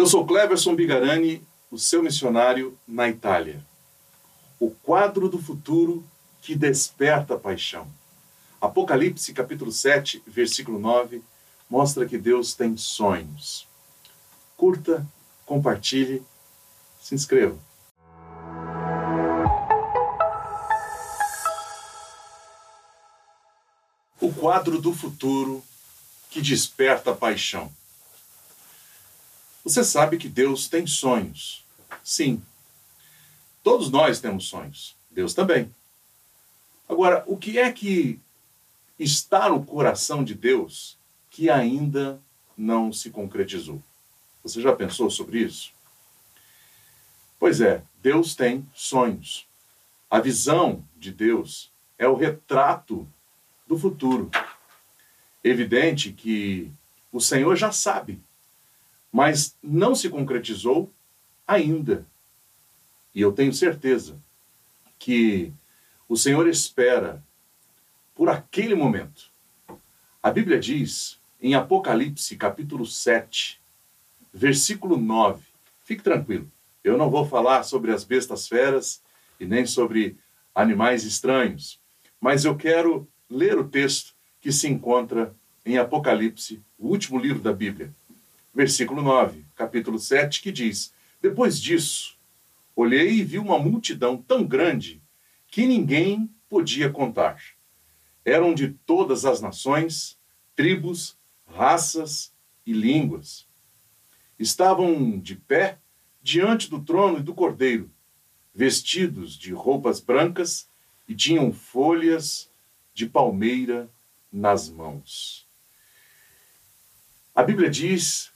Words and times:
Eu 0.00 0.06
sou 0.06 0.26
Cleverson 0.26 0.74
Bigarani, 0.74 1.46
o 1.70 1.76
seu 1.76 2.02
missionário 2.02 2.74
na 2.88 3.06
Itália. 3.06 3.62
O 4.58 4.70
quadro 4.70 5.28
do 5.28 5.38
futuro 5.38 6.02
que 6.40 6.54
desperta 6.54 7.36
paixão. 7.36 7.86
Apocalipse 8.58 9.30
capítulo 9.34 9.70
7, 9.70 10.22
versículo 10.26 10.78
9, 10.78 11.22
mostra 11.68 12.06
que 12.06 12.16
Deus 12.16 12.54
tem 12.54 12.78
sonhos. 12.78 13.68
Curta, 14.56 15.06
compartilhe, 15.44 16.22
se 16.98 17.14
inscreva. 17.14 17.58
O 24.18 24.32
quadro 24.32 24.80
do 24.80 24.94
futuro 24.94 25.62
que 26.30 26.40
desperta 26.40 27.14
paixão. 27.14 27.70
Você 29.64 29.84
sabe 29.84 30.16
que 30.16 30.28
Deus 30.28 30.68
tem 30.68 30.86
sonhos. 30.86 31.64
Sim. 32.02 32.42
Todos 33.62 33.90
nós 33.90 34.20
temos 34.20 34.48
sonhos. 34.48 34.96
Deus 35.10 35.34
também. 35.34 35.74
Agora, 36.88 37.22
o 37.26 37.36
que 37.36 37.58
é 37.58 37.70
que 37.70 38.18
está 38.98 39.48
no 39.48 39.64
coração 39.64 40.24
de 40.24 40.34
Deus 40.34 40.96
que 41.30 41.50
ainda 41.50 42.20
não 42.56 42.92
se 42.92 43.10
concretizou? 43.10 43.82
Você 44.42 44.60
já 44.62 44.74
pensou 44.74 45.10
sobre 45.10 45.40
isso? 45.40 45.72
Pois 47.38 47.60
é, 47.60 47.82
Deus 48.02 48.34
tem 48.34 48.66
sonhos. 48.74 49.46
A 50.10 50.20
visão 50.20 50.82
de 50.96 51.12
Deus 51.12 51.70
é 51.98 52.08
o 52.08 52.16
retrato 52.16 53.06
do 53.66 53.78
futuro. 53.78 54.30
Evidente 55.44 56.12
que 56.12 56.72
o 57.12 57.20
Senhor 57.20 57.54
já 57.56 57.70
sabe 57.70 58.20
mas 59.12 59.56
não 59.62 59.94
se 59.94 60.08
concretizou 60.08 60.92
ainda. 61.46 62.06
E 63.14 63.20
eu 63.20 63.32
tenho 63.32 63.52
certeza 63.52 64.18
que 64.98 65.52
o 66.08 66.16
Senhor 66.16 66.46
espera 66.48 67.22
por 68.14 68.28
aquele 68.28 68.74
momento. 68.74 69.30
A 70.22 70.30
Bíblia 70.30 70.60
diz 70.60 71.18
em 71.40 71.54
Apocalipse, 71.54 72.36
capítulo 72.36 72.86
7, 72.86 73.60
versículo 74.32 74.96
9. 74.96 75.42
Fique 75.82 76.02
tranquilo, 76.02 76.50
eu 76.84 76.96
não 76.96 77.10
vou 77.10 77.26
falar 77.26 77.64
sobre 77.64 77.92
as 77.92 78.04
bestas 78.04 78.46
feras 78.46 79.02
e 79.40 79.44
nem 79.44 79.66
sobre 79.66 80.16
animais 80.54 81.04
estranhos, 81.04 81.80
mas 82.20 82.44
eu 82.44 82.56
quero 82.56 83.08
ler 83.28 83.58
o 83.58 83.68
texto 83.68 84.14
que 84.40 84.52
se 84.52 84.68
encontra 84.68 85.34
em 85.64 85.78
Apocalipse, 85.78 86.62
o 86.78 86.88
último 86.88 87.18
livro 87.18 87.42
da 87.42 87.52
Bíblia 87.52 87.94
versículo 88.54 89.02
9, 89.02 89.44
capítulo 89.54 89.98
7, 89.98 90.42
que 90.42 90.52
diz: 90.52 90.92
Depois 91.20 91.60
disso, 91.60 92.18
olhei 92.74 93.12
e 93.12 93.24
vi 93.24 93.38
uma 93.38 93.58
multidão 93.58 94.16
tão 94.16 94.44
grande 94.44 95.02
que 95.46 95.66
ninguém 95.66 96.30
podia 96.48 96.90
contar. 96.90 97.42
Eram 98.24 98.54
de 98.54 98.68
todas 98.68 99.24
as 99.24 99.40
nações, 99.40 100.18
tribos, 100.54 101.16
raças 101.46 102.32
e 102.66 102.72
línguas. 102.72 103.46
Estavam 104.38 105.18
de 105.18 105.36
pé 105.36 105.78
diante 106.22 106.68
do 106.68 106.80
trono 106.80 107.18
e 107.18 107.22
do 107.22 107.34
cordeiro, 107.34 107.90
vestidos 108.54 109.36
de 109.36 109.52
roupas 109.52 110.00
brancas 110.00 110.68
e 111.08 111.14
tinham 111.14 111.52
folhas 111.52 112.50
de 112.92 113.06
palmeira 113.06 113.90
nas 114.32 114.68
mãos. 114.68 115.48
A 117.34 117.42
Bíblia 117.42 117.70
diz 117.70 118.30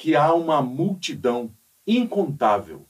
que 0.00 0.16
há 0.16 0.32
uma 0.32 0.62
multidão 0.62 1.54
incontável. 1.86 2.88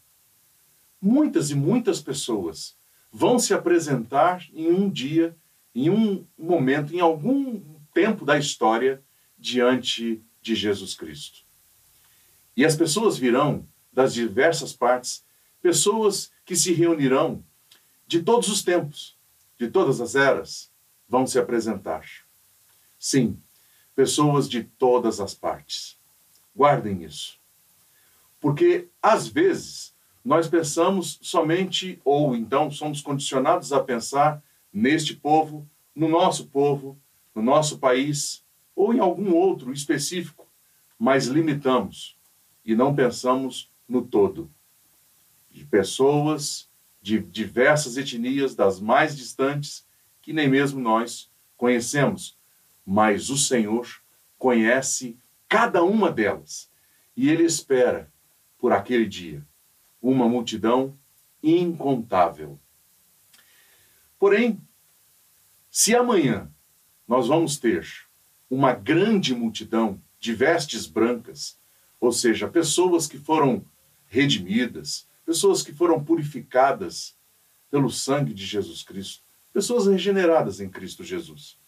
Muitas 1.02 1.50
e 1.50 1.56
muitas 1.56 2.00
pessoas 2.00 2.78
vão 3.10 3.36
se 3.36 3.52
apresentar 3.52 4.46
em 4.54 4.70
um 4.70 4.88
dia, 4.88 5.36
em 5.74 5.90
um 5.90 6.24
momento, 6.38 6.94
em 6.94 7.00
algum 7.00 7.60
tempo 7.92 8.24
da 8.24 8.38
história 8.38 9.02
diante 9.36 10.22
de 10.40 10.54
Jesus 10.54 10.94
Cristo. 10.94 11.40
E 12.56 12.64
as 12.64 12.76
pessoas 12.76 13.18
virão 13.18 13.66
das 13.92 14.14
diversas 14.14 14.72
partes, 14.72 15.24
pessoas 15.60 16.30
que 16.44 16.54
se 16.54 16.72
reunirão 16.72 17.44
de 18.06 18.22
todos 18.22 18.48
os 18.48 18.62
tempos, 18.62 19.18
de 19.58 19.68
todas 19.68 20.00
as 20.00 20.14
eras, 20.14 20.70
vão 21.08 21.26
se 21.26 21.40
apresentar. 21.40 22.06
Sim, 22.96 23.36
pessoas 23.96 24.48
de 24.48 24.62
todas 24.62 25.18
as 25.18 25.34
partes. 25.34 25.98
Guardem 26.54 27.04
isso. 27.04 27.38
Porque, 28.40 28.88
às 29.02 29.28
vezes, 29.28 29.94
nós 30.24 30.48
pensamos 30.48 31.18
somente, 31.22 32.00
ou 32.04 32.34
então 32.34 32.70
somos 32.70 33.00
condicionados 33.00 33.72
a 33.72 33.82
pensar 33.82 34.42
neste 34.72 35.14
povo, 35.14 35.68
no 35.94 36.08
nosso 36.08 36.46
povo, 36.46 36.98
no 37.34 37.42
nosso 37.42 37.78
país, 37.78 38.44
ou 38.74 38.94
em 38.94 38.98
algum 38.98 39.34
outro 39.34 39.72
específico, 39.72 40.46
mas 40.98 41.26
limitamos 41.26 42.16
e 42.64 42.74
não 42.74 42.94
pensamos 42.94 43.70
no 43.88 44.02
todo. 44.02 44.50
De 45.50 45.64
pessoas 45.64 46.68
de 47.02 47.18
diversas 47.18 47.96
etnias, 47.96 48.54
das 48.54 48.78
mais 48.78 49.16
distantes, 49.16 49.86
que 50.20 50.32
nem 50.32 50.48
mesmo 50.48 50.80
nós 50.80 51.30
conhecemos, 51.56 52.36
mas 52.84 53.30
o 53.30 53.36
Senhor 53.36 53.86
conhece 54.38 55.18
cada 55.50 55.82
uma 55.82 56.12
delas. 56.12 56.70
E 57.16 57.28
ele 57.28 57.42
espera 57.42 58.10
por 58.56 58.72
aquele 58.72 59.04
dia 59.04 59.44
uma 60.00 60.28
multidão 60.28 60.96
incontável. 61.42 62.58
Porém, 64.18 64.60
se 65.68 65.94
amanhã 65.94 66.50
nós 67.06 67.26
vamos 67.26 67.58
ter 67.58 67.86
uma 68.48 68.72
grande 68.72 69.34
multidão 69.34 70.00
de 70.20 70.32
vestes 70.32 70.86
brancas, 70.86 71.58
ou 71.98 72.12
seja, 72.12 72.48
pessoas 72.48 73.06
que 73.06 73.18
foram 73.18 73.64
redimidas, 74.06 75.08
pessoas 75.26 75.62
que 75.62 75.72
foram 75.72 76.02
purificadas 76.02 77.16
pelo 77.70 77.90
sangue 77.90 78.32
de 78.32 78.46
Jesus 78.46 78.82
Cristo, 78.82 79.24
pessoas 79.52 79.86
regeneradas 79.86 80.60
em 80.60 80.68
Cristo 80.68 81.02
Jesus, 81.02 81.58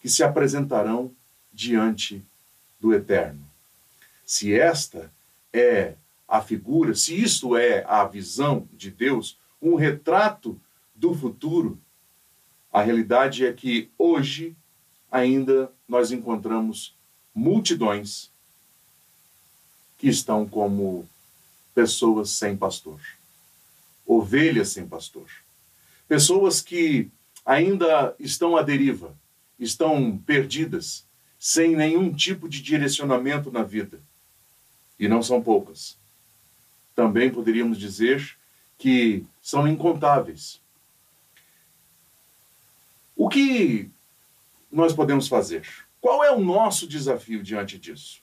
que 0.00 0.08
se 0.08 0.22
apresentarão 0.22 1.14
diante 1.52 2.24
do 2.82 2.92
eterno. 2.92 3.48
Se 4.26 4.52
esta 4.52 5.10
é 5.52 5.94
a 6.26 6.42
figura, 6.42 6.96
se 6.96 7.14
isto 7.14 7.56
é 7.56 7.84
a 7.86 8.04
visão 8.04 8.68
de 8.72 8.90
Deus, 8.90 9.38
um 9.60 9.76
retrato 9.76 10.60
do 10.94 11.14
futuro, 11.14 11.78
a 12.72 12.82
realidade 12.82 13.46
é 13.46 13.52
que 13.52 13.88
hoje 13.96 14.56
ainda 15.10 15.70
nós 15.86 16.10
encontramos 16.10 16.96
multidões 17.32 18.30
que 19.96 20.08
estão 20.08 20.48
como 20.48 21.08
pessoas 21.72 22.30
sem 22.30 22.56
pastor, 22.56 23.00
ovelhas 24.04 24.70
sem 24.70 24.88
pastor, 24.88 25.30
pessoas 26.08 26.60
que 26.60 27.08
ainda 27.46 28.14
estão 28.18 28.56
à 28.56 28.62
deriva, 28.62 29.14
estão 29.58 30.18
perdidas, 30.18 31.04
sem 31.44 31.74
nenhum 31.74 32.14
tipo 32.14 32.48
de 32.48 32.62
direcionamento 32.62 33.50
na 33.50 33.64
vida. 33.64 34.00
E 34.96 35.08
não 35.08 35.20
são 35.24 35.42
poucas. 35.42 35.98
Também 36.94 37.32
poderíamos 37.32 37.80
dizer 37.80 38.38
que 38.78 39.26
são 39.42 39.66
incontáveis. 39.66 40.60
O 43.16 43.28
que 43.28 43.90
nós 44.70 44.92
podemos 44.92 45.26
fazer? 45.26 45.66
Qual 46.00 46.22
é 46.22 46.30
o 46.30 46.40
nosso 46.40 46.86
desafio 46.86 47.42
diante 47.42 47.76
disso? 47.76 48.22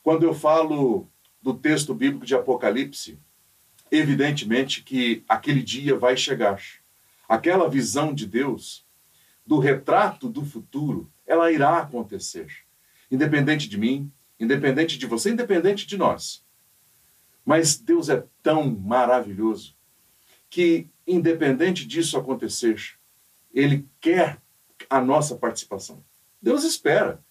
Quando 0.00 0.22
eu 0.22 0.32
falo 0.32 1.08
do 1.42 1.54
texto 1.54 1.92
bíblico 1.92 2.24
de 2.24 2.36
Apocalipse, 2.36 3.18
evidentemente 3.90 4.80
que 4.80 5.24
aquele 5.28 5.60
dia 5.60 5.98
vai 5.98 6.16
chegar. 6.16 6.62
Aquela 7.28 7.68
visão 7.68 8.14
de 8.14 8.28
Deus, 8.28 8.86
do 9.44 9.58
retrato 9.58 10.28
do 10.28 10.44
futuro, 10.44 11.10
ela 11.26 11.50
irá 11.50 11.78
acontecer. 11.78 12.48
Independente 13.10 13.68
de 13.68 13.78
mim, 13.78 14.10
independente 14.38 14.98
de 14.98 15.06
você, 15.06 15.30
independente 15.30 15.86
de 15.86 15.96
nós. 15.96 16.44
Mas 17.44 17.76
Deus 17.76 18.08
é 18.08 18.24
tão 18.42 18.70
maravilhoso 18.70 19.76
que, 20.48 20.88
independente 21.06 21.86
disso 21.86 22.18
acontecer, 22.18 22.98
Ele 23.52 23.86
quer 24.00 24.40
a 24.88 25.00
nossa 25.00 25.36
participação. 25.36 26.04
Deus 26.40 26.64
espera, 26.64 27.22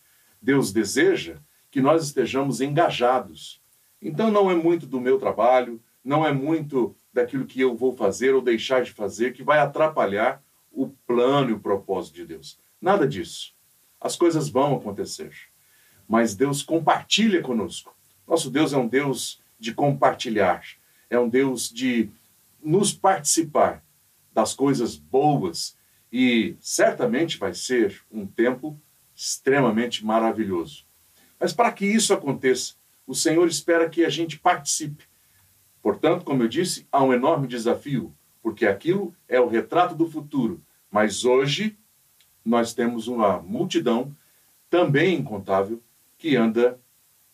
Deus 0.41 0.71
deseja 0.71 1.37
que 1.69 1.81
nós 1.81 2.03
estejamos 2.03 2.61
engajados. 2.61 3.61
Então, 4.01 4.31
não 4.31 4.51
é 4.51 4.55
muito 4.55 4.85
do 4.85 4.99
meu 4.99 5.17
trabalho, 5.17 5.81
não 6.03 6.25
é 6.25 6.31
muito 6.31 6.95
daquilo 7.11 7.45
que 7.45 7.61
eu 7.61 7.75
vou 7.75 7.95
fazer 7.95 8.33
ou 8.33 8.41
deixar 8.41 8.83
de 8.83 8.91
fazer 8.91 9.33
que 9.33 9.43
vai 9.43 9.59
atrapalhar 9.59 10.43
o 10.71 10.89
plano 10.89 11.51
e 11.51 11.53
o 11.53 11.59
propósito 11.59 12.15
de 12.15 12.25
Deus. 12.25 12.59
Nada 12.81 13.07
disso 13.07 13.55
as 14.03 14.17
coisas 14.17 14.49
vão 14.49 14.75
acontecer. 14.75 15.33
Mas 16.07 16.35
Deus 16.35 16.61
compartilha 16.61 17.41
conosco 17.41 17.95
Nosso 18.27 18.49
Deus 18.51 18.73
é 18.73 18.77
um 18.77 18.87
Deus 18.87 19.41
de 19.59 19.73
compartilhar, 19.73 20.63
é 21.09 21.19
um 21.19 21.29
Deus 21.29 21.69
de 21.69 22.09
nos 22.61 22.93
participar 22.93 23.83
das 24.33 24.53
coisas 24.53 24.95
boas 24.95 25.77
e 26.11 26.55
certamente 26.59 27.37
vai 27.37 27.53
ser 27.53 28.01
um 28.11 28.25
tempo 28.25 28.79
extremamente 29.15 30.05
maravilhoso. 30.05 30.85
Mas 31.39 31.53
para 31.53 31.71
que 31.71 31.85
isso 31.85 32.13
aconteça, 32.13 32.75
o 33.05 33.13
Senhor 33.13 33.47
espera 33.47 33.89
que 33.89 34.05
a 34.05 34.09
gente 34.09 34.39
participe. 34.39 35.05
Portanto, 35.81 36.23
como 36.23 36.43
eu 36.43 36.47
disse, 36.47 36.87
há 36.91 37.03
um 37.03 37.13
enorme 37.13 37.47
desafio, 37.47 38.15
porque 38.41 38.65
aquilo 38.65 39.13
é 39.27 39.39
o 39.39 39.47
retrato 39.47 39.95
do 39.95 40.09
futuro. 40.09 40.61
Mas 40.89 41.25
hoje 41.25 41.77
nós 42.43 42.73
temos 42.73 43.07
uma 43.07 43.39
multidão 43.41 44.15
também 44.69 45.15
incontável 45.15 45.81
que 46.17 46.35
anda 46.35 46.79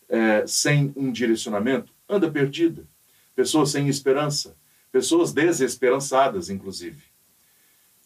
é, 0.07 0.45
sem 0.45 0.91
um 0.95 1.11
direcionamento, 1.11 1.93
anda 2.07 2.29
perdida. 2.29 2.87
Pessoas 3.35 3.71
sem 3.71 3.87
esperança, 3.87 4.57
pessoas 4.91 5.31
desesperançadas, 5.31 6.49
inclusive. 6.49 7.03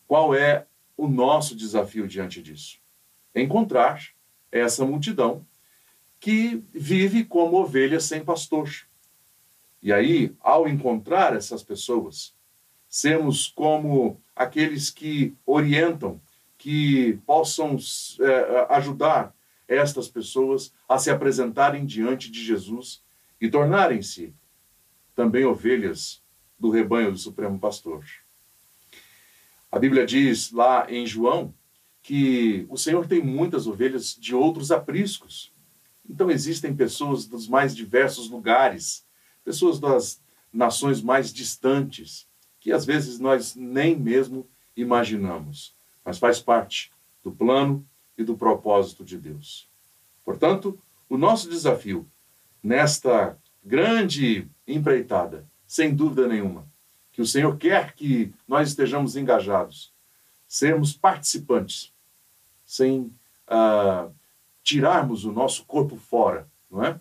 Qual 0.08 0.36
é 0.36 0.66
o 0.96 1.08
nosso 1.08 1.56
desafio 1.56 2.08
diante 2.08 2.42
disso? 2.42 2.78
Encontrar 3.34 4.10
essa 4.52 4.86
multidão 4.86 5.46
que 6.20 6.64
vive 6.72 7.26
como 7.26 7.58
ovelha 7.58 8.00
sem 8.00 8.24
pastor. 8.24 8.70
E 9.82 9.92
aí, 9.92 10.34
ao 10.40 10.68
encontrar 10.68 11.36
essas 11.36 11.64
pessoas, 11.64 12.34
sermos 12.88 13.48
como 13.48 14.22
aqueles 14.36 14.90
que 14.90 15.36
orientam, 15.46 16.22
que 16.64 17.20
possam 17.26 17.78
é, 18.22 18.68
ajudar 18.70 19.36
estas 19.68 20.08
pessoas 20.08 20.74
a 20.88 20.98
se 20.98 21.10
apresentarem 21.10 21.86
diante 21.86 22.32
de 22.32 22.42
Jesus 22.42 23.04
e 23.42 23.50
tornarem-se 23.50 24.34
também 25.14 25.44
ovelhas 25.44 26.24
do 26.58 26.70
rebanho 26.70 27.12
do 27.12 27.18
Supremo 27.18 27.60
Pastor. 27.60 28.06
A 29.70 29.78
Bíblia 29.78 30.06
diz 30.06 30.54
lá 30.54 30.90
em 30.90 31.06
João 31.06 31.54
que 32.02 32.66
o 32.70 32.78
Senhor 32.78 33.08
tem 33.08 33.22
muitas 33.22 33.68
ovelhas 33.68 34.16
de 34.18 34.34
outros 34.34 34.72
apriscos. 34.72 35.52
Então 36.10 36.32
existem 36.32 36.74
pessoas 36.74 37.26
dos 37.28 37.46
mais 37.46 37.76
diversos 37.76 38.30
lugares, 38.30 39.06
pessoas 39.44 39.82
das 39.82 40.22
nações 40.54 41.02
mais 41.02 41.34
distantes, 41.34 42.26
que 42.58 42.72
às 42.72 42.86
vezes 42.86 43.20
nós 43.20 43.54
nem 43.54 44.00
mesmo 44.00 44.48
imaginamos, 44.78 45.76
mas 46.04 46.18
faz 46.18 46.40
parte 46.40 46.92
do 47.24 47.32
plano 47.32 47.86
e 48.18 48.24
do 48.24 48.36
propósito 48.38 49.04
de 49.04 49.18
Deus. 49.18 49.68
Portanto, 50.24 50.80
o 51.10 51.18
nosso 51.18 51.50
desafio 51.50 52.08
nesta 52.62 53.38
grande 53.64 54.48
empreitada, 54.68 55.46
sem 55.68 55.94
dúvida 55.94 56.28
nenhuma, 56.28 56.68
que 57.12 57.22
o 57.22 57.26
Senhor 57.26 57.58
quer 57.58 57.94
que 57.94 58.34
nós 58.48 58.70
estejamos 58.70 59.16
engajados, 59.16 59.94
sermos 60.48 60.94
participantes, 60.94 61.94
sem 62.66 63.12
uh, 63.48 64.12
tirarmos 64.64 65.26
o 65.26 65.32
nosso 65.32 65.66
corpo 65.66 65.96
fora, 65.96 66.48
não 66.70 66.84
é? 66.84 67.00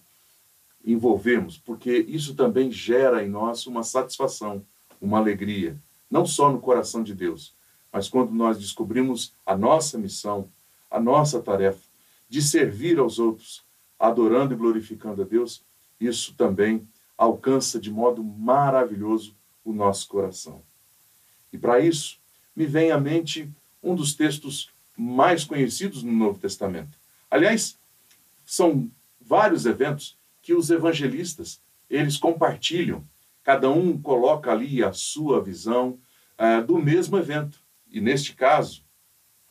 Envolvermos, 0.85 1.57
porque 1.59 2.05
isso 2.09 2.35
também 2.35 2.71
gera 2.71 3.25
em 3.25 3.29
nós 3.29 3.67
uma 3.67 3.83
satisfação, 3.83 4.65
uma 5.01 5.19
alegria, 5.19 5.79
não 6.11 6.27
só 6.27 6.51
no 6.51 6.61
coração 6.61 7.03
de 7.03 7.15
Deus, 7.15 7.55
mas 7.93 8.09
quando 8.09 8.33
nós 8.33 8.59
descobrimos 8.59 9.35
a 9.45 9.57
nossa 9.57 9.99
missão, 9.99 10.49
a 10.91 10.99
nossa 10.99 11.41
tarefa 11.41 11.81
de 12.29 12.41
servir 12.41 12.99
aos 12.99 13.19
outros, 13.19 13.63
adorando 13.99 14.55
e 14.55 14.57
glorificando 14.57 15.23
a 15.23 15.25
Deus, 15.25 15.63
isso 16.01 16.35
também 16.35 16.89
alcança 17.17 17.79
de 17.79 17.91
modo 17.91 18.25
maravilhoso 18.25 19.37
o 19.65 19.73
nosso 19.73 20.09
coração. 20.09 20.63
E 21.53 21.59
para 21.59 21.79
isso, 21.81 22.19
me 22.57 22.67
vem 22.67 22.91
à 22.91 22.99
mente 22.99 23.49
um 23.83 23.95
dos 23.95 24.15
textos 24.15 24.71
mais 24.97 25.45
conhecidos 25.45 26.03
no 26.03 26.13
Novo 26.13 26.39
Testamento. 26.39 26.99
Aliás, 27.31 27.79
são 28.45 28.91
vários 29.21 29.67
eventos 29.67 30.17
que 30.43 30.55
os 30.55 30.71
evangelistas 30.71 31.61
eles 31.89 32.17
compartilham. 32.17 33.05
Cada 33.45 33.71
um 33.71 34.01
coloca 34.01 34.51
ali 34.51 34.83
a 34.83 34.93
sua 34.93 35.43
visão 35.43 35.99
uh, 36.39 36.65
do 36.67 36.79
mesmo 36.79 37.19
evento. 37.19 37.62
E 37.93 38.01
neste 38.01 38.35
caso, 38.35 38.83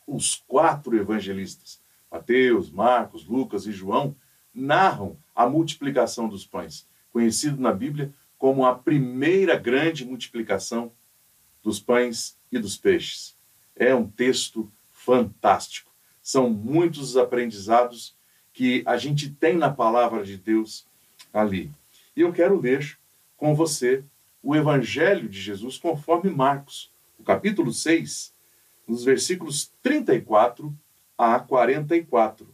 os 0.06 0.34
quatro 0.46 0.96
evangelistas, 0.96 1.80
Mateus, 2.10 2.70
Marcos, 2.70 3.24
Lucas 3.24 3.66
e 3.66 3.72
João, 3.72 4.16
narram 4.52 5.16
a 5.34 5.48
multiplicação 5.48 6.28
dos 6.28 6.44
pães, 6.44 6.86
conhecido 7.12 7.60
na 7.60 7.72
Bíblia 7.72 8.12
como 8.36 8.66
a 8.66 8.74
primeira 8.74 9.56
grande 9.56 10.04
multiplicação 10.04 10.92
dos 11.62 11.78
pães 11.78 12.36
e 12.50 12.58
dos 12.58 12.76
peixes. 12.76 13.36
É 13.76 13.94
um 13.94 14.08
texto 14.08 14.70
fantástico. 14.90 15.90
São 16.20 16.50
muitos 16.50 17.10
os 17.10 17.16
aprendizados 17.16 18.16
que 18.52 18.82
a 18.84 18.96
gente 18.96 19.30
tem 19.30 19.56
na 19.56 19.70
palavra 19.70 20.24
de 20.24 20.36
Deus 20.36 20.84
ali. 21.32 21.72
E 22.14 22.20
eu 22.20 22.32
quero 22.32 22.60
ler 22.60 22.98
com 23.36 23.54
você 23.54 24.04
o 24.42 24.54
Evangelho 24.56 25.28
de 25.28 25.40
Jesus 25.40 25.78
conforme 25.78 26.28
Marcos, 26.28 26.92
o 27.22 27.24
capítulo 27.24 27.72
6, 27.72 28.34
nos 28.86 29.04
versículos 29.04 29.72
34 29.80 30.76
a 31.16 31.38
44, 31.38 32.52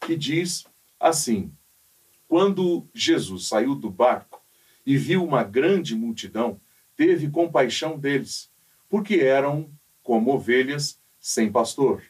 que 0.00 0.16
diz 0.16 0.64
assim: 0.98 1.52
Quando 2.26 2.88
Jesus 2.94 3.46
saiu 3.46 3.74
do 3.74 3.90
barco 3.90 4.42
e 4.86 4.96
viu 4.96 5.22
uma 5.22 5.44
grande 5.44 5.94
multidão, 5.94 6.58
teve 6.96 7.28
compaixão 7.28 7.98
deles, 7.98 8.50
porque 8.88 9.16
eram 9.16 9.70
como 10.02 10.32
ovelhas 10.32 10.98
sem 11.20 11.52
pastor. 11.52 12.02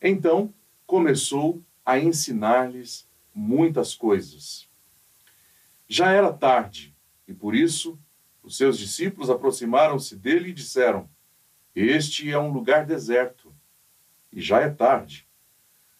Então 0.00 0.54
começou 0.86 1.60
a 1.84 1.98
ensinar-lhes 1.98 3.04
muitas 3.34 3.96
coisas. 3.96 4.68
Já 5.88 6.12
era 6.12 6.32
tarde, 6.32 6.94
e 7.26 7.34
por 7.34 7.52
isso 7.52 7.98
os 8.42 8.56
seus 8.56 8.78
discípulos 8.78 9.28
aproximaram-se 9.28 10.16
dele 10.16 10.50
e 10.50 10.54
disseram: 10.54 11.08
Este 11.74 12.30
é 12.30 12.38
um 12.38 12.52
lugar 12.52 12.84
deserto, 12.84 13.54
e 14.30 14.40
já 14.40 14.60
é 14.60 14.68
tarde. 14.68 15.26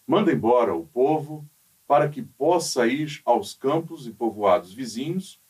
Manda 0.05 0.31
embora 0.31 0.75
o 0.75 0.85
povo 0.87 1.49
para 1.87 2.09
que 2.09 2.21
possa 2.21 2.87
ir 2.87 3.21
aos 3.25 3.53
campos 3.53 4.07
e 4.07 4.11
povoados 4.11 4.73
vizinhos 4.73 5.41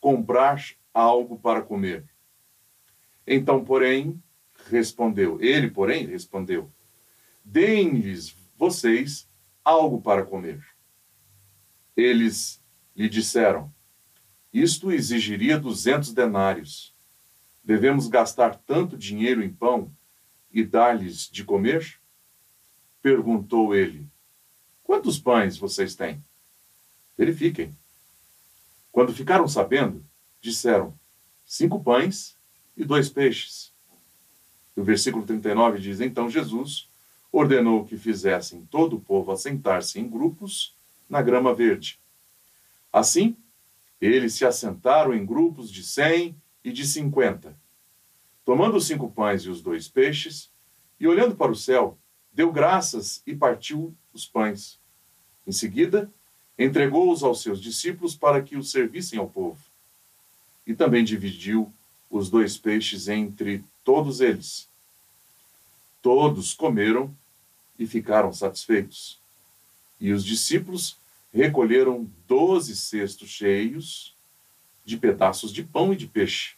comprar 0.00 0.64
algo 0.92 1.38
para 1.38 1.62
comer. 1.62 2.04
Então, 3.26 3.64
porém, 3.64 4.22
respondeu, 4.70 5.40
ele, 5.40 5.70
porém, 5.70 6.06
respondeu: 6.06 6.70
Deem-lhes 7.44 8.34
vocês 8.56 9.28
algo 9.64 10.00
para 10.00 10.24
comer. 10.24 10.64
Eles 11.96 12.62
lhe 12.96 13.08
disseram: 13.08 13.72
Isto 14.52 14.90
exigiria 14.90 15.58
duzentos 15.58 16.12
denários. 16.12 16.96
Devemos 17.68 18.08
gastar 18.08 18.56
tanto 18.56 18.96
dinheiro 18.96 19.42
em 19.42 19.52
pão 19.52 19.92
e 20.50 20.64
dar-lhes 20.64 21.28
de 21.30 21.44
comer? 21.44 22.00
Perguntou 23.02 23.74
ele: 23.74 24.06
Quantos 24.82 25.18
pães 25.18 25.58
vocês 25.58 25.94
têm? 25.94 26.24
Verifiquem. 27.14 27.76
Quando 28.90 29.12
ficaram 29.12 29.46
sabendo, 29.46 30.02
disseram: 30.40 30.98
Cinco 31.44 31.84
pães 31.84 32.34
e 32.74 32.86
dois 32.86 33.10
peixes. 33.10 33.70
O 34.74 34.82
versículo 34.82 35.26
39 35.26 35.78
diz: 35.78 36.00
Então 36.00 36.30
Jesus 36.30 36.88
ordenou 37.30 37.84
que 37.84 37.98
fizessem 37.98 38.66
todo 38.70 38.96
o 38.96 39.00
povo 39.00 39.30
assentar-se 39.30 40.00
em 40.00 40.08
grupos 40.08 40.74
na 41.06 41.20
grama 41.20 41.54
verde. 41.54 42.00
Assim, 42.90 43.36
eles 44.00 44.32
se 44.32 44.46
assentaram 44.46 45.12
em 45.12 45.26
grupos 45.26 45.70
de 45.70 45.82
cem 45.82 46.34
e 46.64 46.72
de 46.72 46.86
cinquenta. 46.86 47.56
Tomando 48.44 48.76
os 48.76 48.86
cinco 48.86 49.10
pães 49.10 49.42
e 49.42 49.50
os 49.50 49.60
dois 49.60 49.88
peixes, 49.88 50.50
e 50.98 51.06
olhando 51.06 51.34
para 51.34 51.52
o 51.52 51.56
céu, 51.56 51.98
deu 52.32 52.50
graças 52.52 53.22
e 53.26 53.34
partiu 53.34 53.94
os 54.12 54.26
pães. 54.26 54.78
Em 55.46 55.52
seguida, 55.52 56.10
entregou-os 56.58 57.22
aos 57.22 57.42
seus 57.42 57.60
discípulos 57.60 58.16
para 58.16 58.42
que 58.42 58.56
os 58.56 58.70
servissem 58.70 59.18
ao 59.18 59.28
povo. 59.28 59.60
E 60.66 60.74
também 60.74 61.04
dividiu 61.04 61.72
os 62.10 62.30
dois 62.30 62.56
peixes 62.56 63.08
entre 63.08 63.64
todos 63.84 64.20
eles. 64.20 64.68
Todos 66.02 66.54
comeram 66.54 67.14
e 67.78 67.86
ficaram 67.86 68.32
satisfeitos. 68.32 69.18
E 70.00 70.12
os 70.12 70.24
discípulos 70.24 70.96
recolheram 71.32 72.10
doze 72.26 72.76
cestos 72.76 73.28
cheios 73.28 74.14
de 74.88 74.96
pedaços 74.96 75.52
de 75.52 75.62
pão 75.62 75.92
e 75.92 75.96
de 75.96 76.06
peixe. 76.06 76.54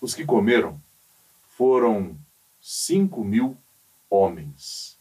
Os 0.00 0.14
que 0.14 0.24
comeram 0.24 0.80
foram 1.56 2.16
cinco 2.60 3.24
mil 3.24 3.56
homens. 4.08 4.96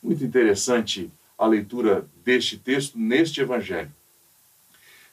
Muito 0.00 0.24
interessante 0.24 1.10
a 1.36 1.44
leitura 1.46 2.08
deste 2.24 2.56
texto 2.56 2.96
neste 2.96 3.40
evangelho. 3.40 3.92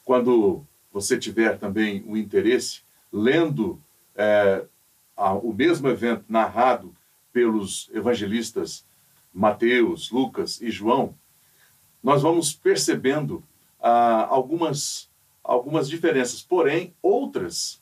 quando 0.06 0.64
você 0.92 1.18
tiver 1.18 1.58
também 1.58 2.04
o 2.06 2.16
interesse, 2.16 2.82
lendo 3.12 3.82
é, 4.16 4.64
a, 5.18 5.34
o 5.34 5.52
mesmo 5.52 5.88
evento 5.90 6.26
narrado 6.30 6.96
pelos 7.32 7.90
evangelistas 7.92 8.86
Mateus, 9.34 10.12
Lucas 10.12 10.62
e 10.62 10.70
João, 10.70 11.16
nós 12.04 12.22
vamos 12.22 12.54
percebendo 12.54 13.44
ah, 13.82 14.28
algumas, 14.30 15.10
algumas 15.44 15.90
diferenças, 15.90 16.42
porém, 16.42 16.94
outras 17.02 17.82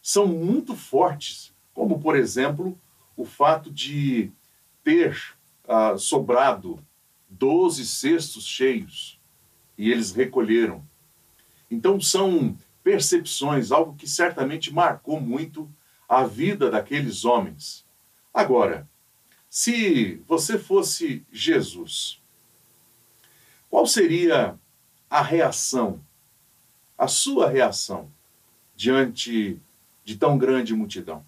são 0.00 0.26
muito 0.26 0.74
fortes, 0.74 1.52
como, 1.74 2.00
por 2.00 2.16
exemplo, 2.16 2.78
o 3.16 3.24
fato 3.24 3.70
de 3.70 4.30
ter 4.82 5.36
ah, 5.68 5.96
sobrado 5.96 6.84
12 7.28 7.86
cestos 7.86 8.46
cheios 8.46 9.20
e 9.76 9.90
eles 9.90 10.12
recolheram. 10.12 10.84
Então, 11.70 12.00
são 12.00 12.56
percepções, 12.82 13.70
algo 13.70 13.94
que 13.94 14.08
certamente 14.08 14.72
marcou 14.72 15.20
muito 15.20 15.70
a 16.08 16.24
vida 16.24 16.70
daqueles 16.70 17.24
homens. 17.24 17.86
Agora, 18.34 18.88
se 19.48 20.22
você 20.26 20.58
fosse 20.58 21.24
Jesus, 21.30 22.20
qual 23.70 23.86
seria 23.86 24.58
a 25.08 25.22
reação, 25.22 26.00
a 27.02 27.08
sua 27.08 27.48
reação 27.48 28.08
diante 28.76 29.60
de 30.04 30.16
tão 30.16 30.38
grande 30.38 30.72
multidão? 30.72 31.26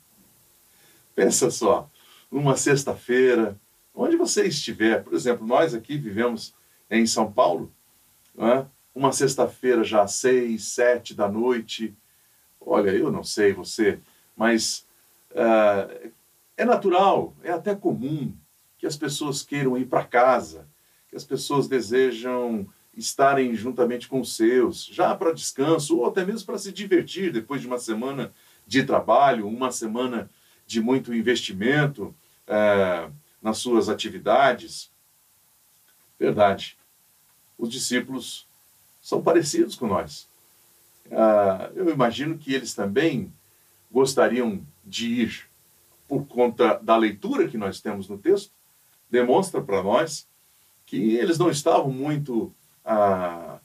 Pensa 1.16 1.50
só, 1.50 1.90
numa 2.30 2.56
sexta-feira, 2.56 3.58
onde 3.92 4.16
você 4.16 4.46
estiver, 4.46 5.02
por 5.02 5.14
exemplo, 5.14 5.44
nós 5.44 5.74
aqui 5.74 5.98
vivemos 5.98 6.54
em 6.88 7.04
São 7.08 7.30
Paulo, 7.30 7.72
é? 8.38 8.64
uma 8.94 9.10
sexta-feira 9.10 9.82
já 9.82 10.02
às 10.02 10.12
seis, 10.14 10.68
sete 10.68 11.12
da 11.12 11.28
noite. 11.28 11.92
Olha, 12.60 12.90
eu 12.90 13.10
não 13.10 13.24
sei 13.24 13.52
você, 13.52 13.98
mas 14.36 14.86
uh, 15.32 16.12
é 16.56 16.64
natural, 16.64 17.34
é 17.42 17.50
até 17.50 17.74
comum 17.74 18.32
que 18.78 18.86
as 18.86 18.96
pessoas 18.96 19.42
queiram 19.42 19.76
ir 19.76 19.86
para 19.86 20.04
casa, 20.04 20.68
que 21.08 21.16
as 21.16 21.24
pessoas 21.24 21.66
desejam 21.66 22.64
estarem 22.96 23.54
juntamente 23.54 24.08
com 24.08 24.20
os 24.20 24.36
seus, 24.36 24.84
já 24.84 25.14
para 25.14 25.32
descanso 25.32 25.98
ou 25.98 26.06
até 26.06 26.24
mesmo 26.24 26.46
para 26.46 26.58
se 26.58 26.72
divertir 26.72 27.32
depois 27.32 27.60
de 27.60 27.66
uma 27.66 27.78
semana 27.78 28.32
de 28.66 28.84
trabalho, 28.84 29.46
uma 29.46 29.70
semana 29.70 30.30
de 30.66 30.80
muito 30.80 31.14
investimento 31.14 32.14
é, 32.46 33.08
nas 33.42 33.58
suas 33.58 33.88
atividades. 33.88 34.90
Verdade. 36.18 36.76
Os 37.58 37.70
discípulos 37.70 38.46
são 39.00 39.22
parecidos 39.22 39.76
com 39.76 39.86
nós. 39.86 40.28
Ah, 41.10 41.70
eu 41.74 41.90
imagino 41.90 42.38
que 42.38 42.54
eles 42.54 42.74
também 42.74 43.32
gostariam 43.90 44.66
de 44.84 45.22
ir 45.22 45.48
por 46.08 46.26
conta 46.26 46.78
da 46.82 46.96
leitura 46.96 47.48
que 47.48 47.58
nós 47.58 47.80
temos 47.80 48.08
no 48.08 48.18
texto, 48.18 48.50
demonstra 49.10 49.60
para 49.60 49.82
nós 49.82 50.26
que 50.86 51.14
eles 51.14 51.38
não 51.38 51.50
estavam 51.50 51.90
muito 51.90 52.54
ah, 52.84 53.58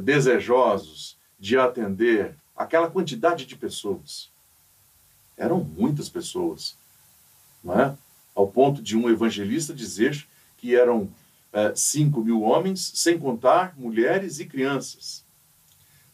desejosos 0.00 1.18
de 1.38 1.58
atender 1.58 2.36
aquela 2.56 2.90
quantidade 2.90 3.46
de 3.46 3.56
pessoas. 3.56 4.30
Eram 5.36 5.62
muitas 5.62 6.08
pessoas, 6.08 6.76
não 7.62 7.78
é? 7.80 7.96
ao 8.34 8.48
ponto 8.48 8.82
de 8.82 8.96
um 8.96 9.08
evangelista 9.08 9.74
dizer 9.74 10.26
que 10.56 10.74
eram 10.74 11.10
eh, 11.52 11.72
cinco 11.74 12.22
mil 12.22 12.42
homens, 12.42 12.92
sem 12.94 13.18
contar 13.18 13.74
mulheres 13.76 14.40
e 14.40 14.46
crianças. 14.46 15.24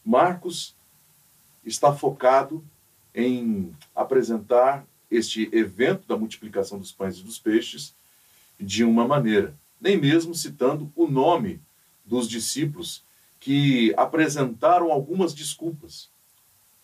Marcos 0.05 0.75
está 1.65 1.95
focado 1.95 2.65
em 3.15 3.73
apresentar 3.95 4.85
este 5.11 5.49
evento 5.53 6.07
da 6.07 6.17
multiplicação 6.17 6.79
dos 6.79 6.93
pães 6.93 7.19
e 7.19 7.23
dos 7.23 7.39
peixes 7.39 7.95
de 8.59 8.85
uma 8.85 9.07
maneira, 9.07 9.55
nem 9.81 9.97
mesmo 9.97 10.35
citando 10.35 10.91
o 10.97 11.07
nome 11.07 11.61
dos 12.09 12.29
discípulos 12.29 13.05
que 13.39 13.95
apresentaram 13.97 14.91
algumas 14.91 15.35
desculpas. 15.35 16.09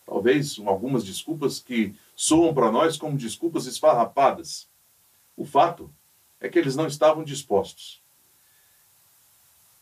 Talvez 0.05 0.57
algumas 0.65 1.03
desculpas 1.03 1.59
que 1.59 1.95
soam 2.15 2.53
para 2.53 2.71
nós 2.71 2.95
como 2.95 3.17
desculpas 3.17 3.65
esfarrapadas. 3.65 4.67
O 5.35 5.43
fato 5.43 5.91
é 6.39 6.47
que 6.47 6.59
eles 6.59 6.75
não 6.75 6.87
estavam 6.87 7.23
dispostos. 7.23 7.99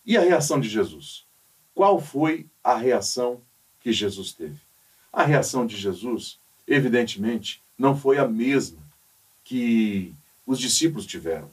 E 0.05 0.17
a 0.17 0.21
reação 0.21 0.59
de 0.59 0.69
Jesus? 0.69 1.25
Qual 1.75 2.00
foi 2.00 2.47
a 2.63 2.75
reação 2.75 3.41
que 3.81 3.91
Jesus 3.91 4.31
teve? 4.33 4.59
A 5.12 5.23
reação 5.23 5.65
de 5.67 5.75
Jesus, 5.75 6.39
evidentemente, 6.67 7.62
não 7.77 7.97
foi 7.97 8.17
a 8.17 8.27
mesma 8.27 8.81
que 9.43 10.13
os 10.45 10.57
discípulos 10.57 11.05
tiveram. 11.05 11.50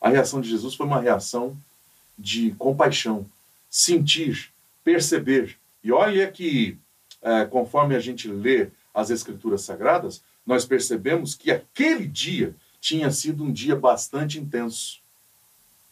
A 0.00 0.08
reação 0.08 0.40
de 0.40 0.48
Jesus 0.48 0.74
foi 0.74 0.86
uma 0.86 1.00
reação 1.00 1.56
de 2.18 2.50
compaixão, 2.52 3.26
sentir, 3.70 4.50
perceber. 4.82 5.56
E 5.84 5.92
olha 5.92 6.30
que, 6.30 6.76
é, 7.22 7.44
conforme 7.44 7.94
a 7.94 8.00
gente 8.00 8.28
lê 8.28 8.68
as 8.92 9.10
Escrituras 9.10 9.62
Sagradas, 9.62 10.22
nós 10.44 10.64
percebemos 10.64 11.34
que 11.34 11.50
aquele 11.50 12.06
dia 12.06 12.54
tinha 12.80 13.10
sido 13.10 13.44
um 13.44 13.52
dia 13.52 13.76
bastante 13.76 14.38
intenso. 14.38 15.00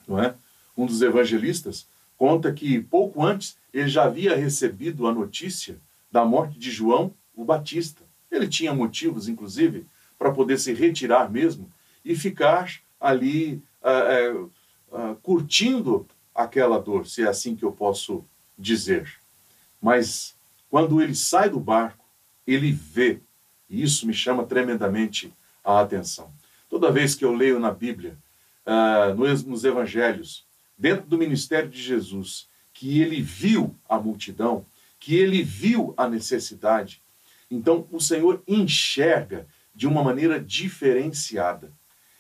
Não 0.09 0.23
é? 0.23 0.35
Um 0.77 0.87
dos 0.87 1.03
evangelistas 1.03 1.87
conta 2.17 2.53
que 2.53 2.81
pouco 2.81 3.25
antes 3.25 3.57
ele 3.73 3.89
já 3.89 4.05
havia 4.05 4.35
recebido 4.35 5.07
a 5.07 5.13
notícia 5.13 5.79
da 6.11 6.25
morte 6.25 6.59
de 6.59 6.71
João 6.71 7.13
o 7.35 7.45
Batista. 7.45 8.03
Ele 8.31 8.49
tinha 8.49 8.75
motivos, 8.75 9.29
inclusive, 9.29 9.87
para 10.19 10.33
poder 10.33 10.59
se 10.59 10.73
retirar 10.73 11.31
mesmo 11.31 11.71
e 12.05 12.17
ficar 12.17 12.81
ali 12.99 13.63
uh, 13.83 14.41
uh, 14.41 14.53
uh, 14.91 15.17
curtindo 15.17 16.07
aquela 16.37 16.79
dor, 16.79 17.07
se 17.07 17.23
é 17.23 17.27
assim 17.27 17.57
que 17.57 17.65
eu 17.65 17.73
posso 17.73 18.25
dizer. 18.59 19.13
Mas 19.81 20.37
quando 20.71 21.01
ele 21.01 21.15
sai 21.15 21.49
do 21.49 21.59
barco, 21.59 22.05
ele 22.47 22.71
vê, 22.71 23.21
e 23.69 23.83
isso 23.83 24.07
me 24.07 24.13
chama 24.13 24.45
tremendamente 24.45 25.33
a 25.65 25.81
atenção. 25.81 26.33
Toda 26.69 26.93
vez 26.93 27.15
que 27.15 27.25
eu 27.25 27.35
leio 27.35 27.59
na 27.59 27.71
Bíblia, 27.71 28.17
nos 29.17 29.65
evangelhos, 29.65 30.45
dentro 30.77 31.07
do 31.07 31.17
ministério 31.17 31.69
de 31.69 31.81
Jesus, 31.81 32.49
que 32.73 33.01
ele 33.01 33.23
viu 33.23 33.75
a 33.89 33.99
multidão, 33.99 34.67
que 35.01 35.15
ele 35.15 35.43
viu 35.43 35.95
a 35.97 36.09
necessidade, 36.09 37.01
então, 37.49 37.87
o 37.93 38.01
Senhor 38.01 38.43
enxerga 38.47 39.47
de 39.73 39.87
uma 39.87 40.03
maneira 40.03 40.41
diferenciada. 40.41 41.73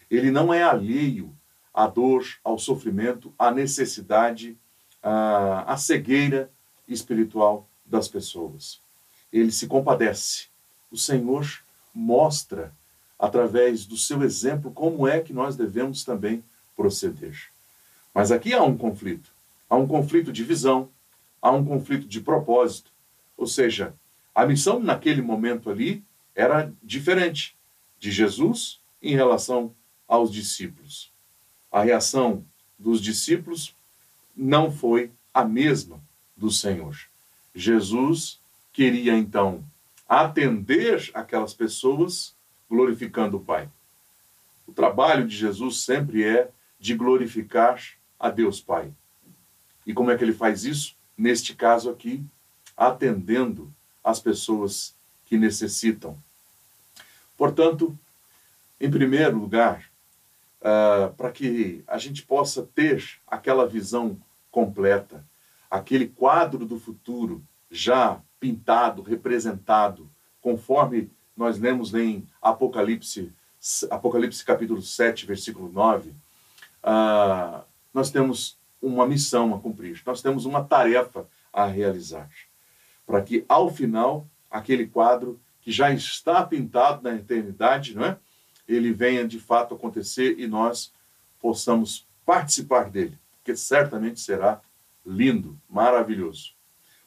Ele 0.08 0.30
não 0.30 0.54
é 0.54 0.62
alheio 0.62 1.35
à 1.76 1.86
dor, 1.86 2.24
ao 2.42 2.58
sofrimento, 2.58 3.34
à 3.38 3.50
necessidade, 3.50 4.56
à, 5.02 5.74
à 5.74 5.76
cegueira 5.76 6.50
espiritual 6.88 7.68
das 7.84 8.08
pessoas. 8.08 8.80
Ele 9.30 9.52
se 9.52 9.66
compadece. 9.66 10.46
O 10.90 10.96
Senhor 10.96 11.46
mostra, 11.94 12.72
através 13.18 13.84
do 13.84 13.94
seu 13.94 14.22
exemplo, 14.22 14.72
como 14.72 15.06
é 15.06 15.20
que 15.20 15.34
nós 15.34 15.54
devemos 15.54 16.02
também 16.02 16.42
proceder. 16.74 17.36
Mas 18.14 18.32
aqui 18.32 18.54
há 18.54 18.62
um 18.62 18.76
conflito. 18.76 19.30
Há 19.68 19.76
um 19.76 19.86
conflito 19.86 20.32
de 20.32 20.44
visão, 20.44 20.88
há 21.42 21.50
um 21.50 21.62
conflito 21.64 22.08
de 22.08 22.22
propósito. 22.22 22.90
Ou 23.36 23.46
seja, 23.46 23.94
a 24.34 24.46
missão 24.46 24.80
naquele 24.80 25.20
momento 25.20 25.68
ali 25.68 26.02
era 26.34 26.72
diferente 26.82 27.54
de 27.98 28.10
Jesus 28.10 28.80
em 29.02 29.14
relação 29.14 29.74
aos 30.08 30.32
discípulos. 30.32 31.14
A 31.70 31.82
reação 31.82 32.44
dos 32.78 33.00
discípulos 33.00 33.74
não 34.36 34.70
foi 34.70 35.10
a 35.32 35.44
mesma 35.44 36.00
do 36.36 36.50
Senhor. 36.50 36.96
Jesus 37.54 38.38
queria 38.72 39.16
então 39.16 39.64
atender 40.08 41.10
aquelas 41.14 41.54
pessoas 41.54 42.34
glorificando 42.68 43.38
o 43.38 43.40
Pai. 43.40 43.68
O 44.66 44.72
trabalho 44.72 45.26
de 45.26 45.36
Jesus 45.36 45.78
sempre 45.78 46.24
é 46.24 46.50
de 46.78 46.94
glorificar 46.94 47.82
a 48.18 48.30
Deus 48.30 48.60
Pai. 48.60 48.92
E 49.86 49.94
como 49.94 50.10
é 50.10 50.16
que 50.16 50.24
ele 50.24 50.32
faz 50.32 50.64
isso? 50.64 50.94
Neste 51.16 51.54
caso 51.54 51.88
aqui, 51.88 52.22
atendendo 52.76 53.72
as 54.04 54.20
pessoas 54.20 54.94
que 55.24 55.38
necessitam. 55.38 56.18
Portanto, 57.36 57.98
em 58.80 58.90
primeiro 58.90 59.38
lugar, 59.38 59.90
uh, 60.60 61.12
para 61.14 61.30
que 61.30 61.82
a 61.86 61.98
gente 61.98 62.22
possa 62.22 62.62
ter 62.74 63.20
aquela 63.26 63.66
visão 63.66 64.18
completa, 64.50 65.24
aquele 65.70 66.06
quadro 66.06 66.64
do 66.64 66.78
futuro 66.78 67.42
já 67.70 68.20
pintado, 68.40 69.02
representado, 69.02 70.08
conforme 70.40 71.10
nós 71.36 71.58
lemos 71.58 71.94
em 71.94 72.26
Apocalipse, 72.40 73.32
Apocalipse 73.90 74.44
capítulo 74.44 74.80
7, 74.80 75.26
versículo 75.26 75.70
9, 75.70 76.10
uh, 76.10 76.14
ah, 76.84 77.64
nós 77.92 78.10
temos 78.10 78.56
uma 78.80 79.06
missão 79.06 79.54
a 79.54 79.58
cumprir, 79.58 80.00
nós 80.06 80.22
temos 80.22 80.44
uma 80.44 80.62
tarefa 80.62 81.26
a 81.52 81.66
realizar. 81.66 82.28
Para 83.06 83.22
que, 83.22 83.44
ao 83.48 83.70
final, 83.70 84.26
aquele 84.50 84.86
quadro 84.86 85.40
que 85.60 85.72
já 85.72 85.92
está 85.92 86.44
pintado 86.44 87.02
na 87.02 87.16
eternidade, 87.16 87.94
não 87.94 88.04
é? 88.04 88.18
Ele 88.68 88.92
venha 88.92 89.26
de 89.26 89.38
fato 89.38 89.74
acontecer 89.74 90.38
e 90.38 90.46
nós 90.46 90.92
possamos 91.40 92.06
participar 92.24 92.90
dele, 92.90 93.18
porque 93.36 93.56
certamente 93.56 94.20
será 94.20 94.60
lindo, 95.04 95.58
maravilhoso. 95.68 96.52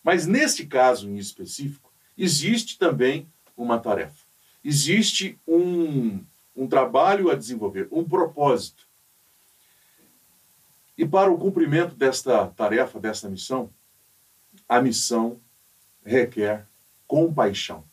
Mas 0.03 0.25
neste 0.25 0.65
caso 0.65 1.09
em 1.09 1.17
específico, 1.17 1.91
existe 2.17 2.77
também 2.77 3.27
uma 3.57 3.77
tarefa, 3.77 4.25
existe 4.63 5.37
um, 5.45 6.23
um 6.55 6.67
trabalho 6.67 7.29
a 7.29 7.35
desenvolver, 7.35 7.87
um 7.91 8.03
propósito. 8.03 8.87
E 10.97 11.05
para 11.05 11.31
o 11.31 11.37
cumprimento 11.37 11.95
desta 11.95 12.47
tarefa, 12.47 12.99
desta 12.99 13.29
missão, 13.29 13.69
a 14.67 14.81
missão 14.81 15.39
requer 16.03 16.67
compaixão. 17.07 17.83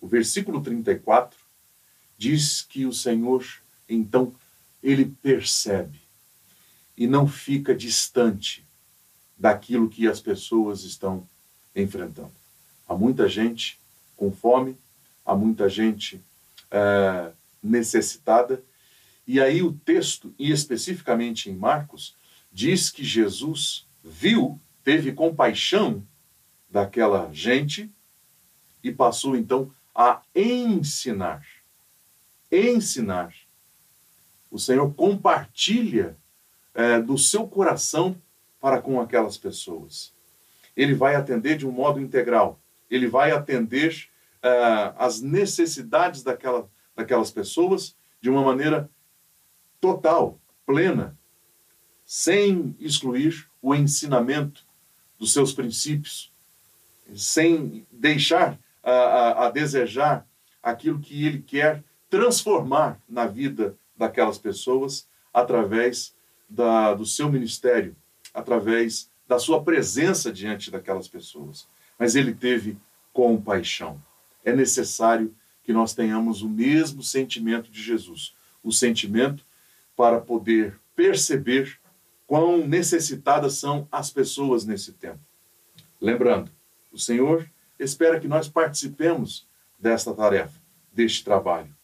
O 0.00 0.06
versículo 0.06 0.62
34 0.62 1.45
diz 2.16 2.62
que 2.62 2.86
o 2.86 2.92
Senhor, 2.92 3.44
então, 3.88 4.34
ele 4.82 5.04
percebe 5.22 6.00
e 6.96 7.06
não 7.06 7.26
fica 7.26 7.74
distante 7.74 8.64
daquilo 9.36 9.88
que 9.88 10.08
as 10.08 10.20
pessoas 10.20 10.82
estão 10.84 11.28
enfrentando. 11.74 12.32
Há 12.88 12.94
muita 12.94 13.28
gente 13.28 13.78
com 14.16 14.32
fome, 14.32 14.78
há 15.24 15.34
muita 15.34 15.68
gente 15.68 16.20
é, 16.70 17.32
necessitada. 17.62 18.62
E 19.26 19.40
aí 19.40 19.62
o 19.62 19.72
texto, 19.72 20.34
e 20.38 20.50
especificamente 20.50 21.50
em 21.50 21.56
Marcos, 21.56 22.14
diz 22.52 22.90
que 22.90 23.04
Jesus 23.04 23.84
viu, 24.02 24.58
teve 24.82 25.12
compaixão 25.12 26.02
daquela 26.70 27.30
gente 27.32 27.90
e 28.82 28.90
passou 28.92 29.36
então 29.36 29.70
a 29.94 30.22
ensinar. 30.34 31.44
Ensinar. 32.50 33.34
O 34.50 34.58
Senhor 34.58 34.92
compartilha 34.94 36.16
é, 36.74 37.00
do 37.00 37.18
seu 37.18 37.46
coração 37.46 38.20
para 38.60 38.80
com 38.80 39.00
aquelas 39.00 39.36
pessoas. 39.36 40.12
Ele 40.76 40.94
vai 40.94 41.14
atender 41.14 41.56
de 41.56 41.66
um 41.66 41.72
modo 41.72 42.00
integral. 42.00 42.60
Ele 42.90 43.06
vai 43.06 43.30
atender 43.30 44.08
uh, 44.42 44.94
as 44.98 45.20
necessidades 45.20 46.22
daquela, 46.22 46.68
daquelas 46.94 47.30
pessoas 47.30 47.96
de 48.20 48.28
uma 48.28 48.42
maneira 48.42 48.90
total, 49.80 50.38
plena, 50.66 51.16
sem 52.04 52.76
excluir 52.78 53.48
o 53.62 53.74
ensinamento 53.74 54.64
dos 55.18 55.32
seus 55.32 55.52
princípios, 55.52 56.32
sem 57.14 57.86
deixar 57.90 58.58
a, 58.82 58.92
a, 58.92 59.46
a 59.46 59.50
desejar 59.50 60.26
aquilo 60.62 61.00
que 61.00 61.24
ele 61.24 61.40
quer 61.40 61.82
transformar 62.08 63.00
na 63.08 63.26
vida 63.26 63.76
daquelas 63.96 64.38
pessoas 64.38 65.08
através 65.32 66.14
da, 66.48 66.94
do 66.94 67.04
seu 67.04 67.30
ministério, 67.30 67.96
através 68.32 69.10
da 69.26 69.38
sua 69.38 69.62
presença 69.62 70.32
diante 70.32 70.70
daquelas 70.70 71.08
pessoas. 71.08 71.66
Mas 71.98 72.14
ele 72.14 72.34
teve 72.34 72.78
compaixão. 73.12 74.00
É 74.44 74.54
necessário 74.54 75.34
que 75.64 75.72
nós 75.72 75.94
tenhamos 75.94 76.42
o 76.42 76.48
mesmo 76.48 77.02
sentimento 77.02 77.70
de 77.70 77.82
Jesus, 77.82 78.34
o 78.62 78.70
sentimento 78.70 79.44
para 79.96 80.20
poder 80.20 80.78
perceber 80.94 81.78
quão 82.26 82.66
necessitadas 82.66 83.54
são 83.54 83.88
as 83.90 84.10
pessoas 84.10 84.64
nesse 84.64 84.92
tempo. 84.92 85.20
Lembrando, 86.00 86.50
o 86.92 86.98
Senhor 86.98 87.48
espera 87.78 88.20
que 88.20 88.28
nós 88.28 88.48
participemos 88.48 89.46
desta 89.78 90.14
tarefa, 90.14 90.60
deste 90.92 91.24
trabalho. 91.24 91.74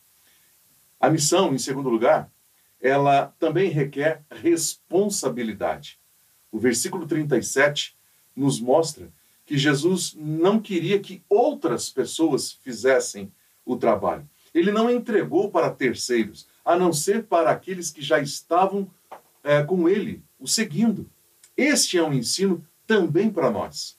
A 1.02 1.10
missão, 1.10 1.52
em 1.52 1.58
segundo 1.58 1.88
lugar, 1.88 2.30
ela 2.80 3.34
também 3.40 3.68
requer 3.68 4.22
responsabilidade. 4.30 5.98
O 6.52 6.60
versículo 6.60 7.08
37 7.08 7.96
nos 8.36 8.60
mostra 8.60 9.12
que 9.44 9.58
Jesus 9.58 10.14
não 10.16 10.60
queria 10.60 11.00
que 11.00 11.20
outras 11.28 11.90
pessoas 11.90 12.52
fizessem 12.52 13.32
o 13.66 13.76
trabalho. 13.76 14.30
Ele 14.54 14.70
não 14.70 14.88
entregou 14.88 15.50
para 15.50 15.72
terceiros, 15.72 16.46
a 16.64 16.76
não 16.76 16.92
ser 16.92 17.24
para 17.24 17.50
aqueles 17.50 17.90
que 17.90 18.00
já 18.00 18.20
estavam 18.20 18.88
é, 19.42 19.60
com 19.64 19.88
ele, 19.88 20.22
o 20.38 20.46
seguindo. 20.46 21.10
Este 21.56 21.98
é 21.98 22.02
um 22.04 22.12
ensino 22.12 22.64
também 22.86 23.28
para 23.28 23.50
nós. 23.50 23.98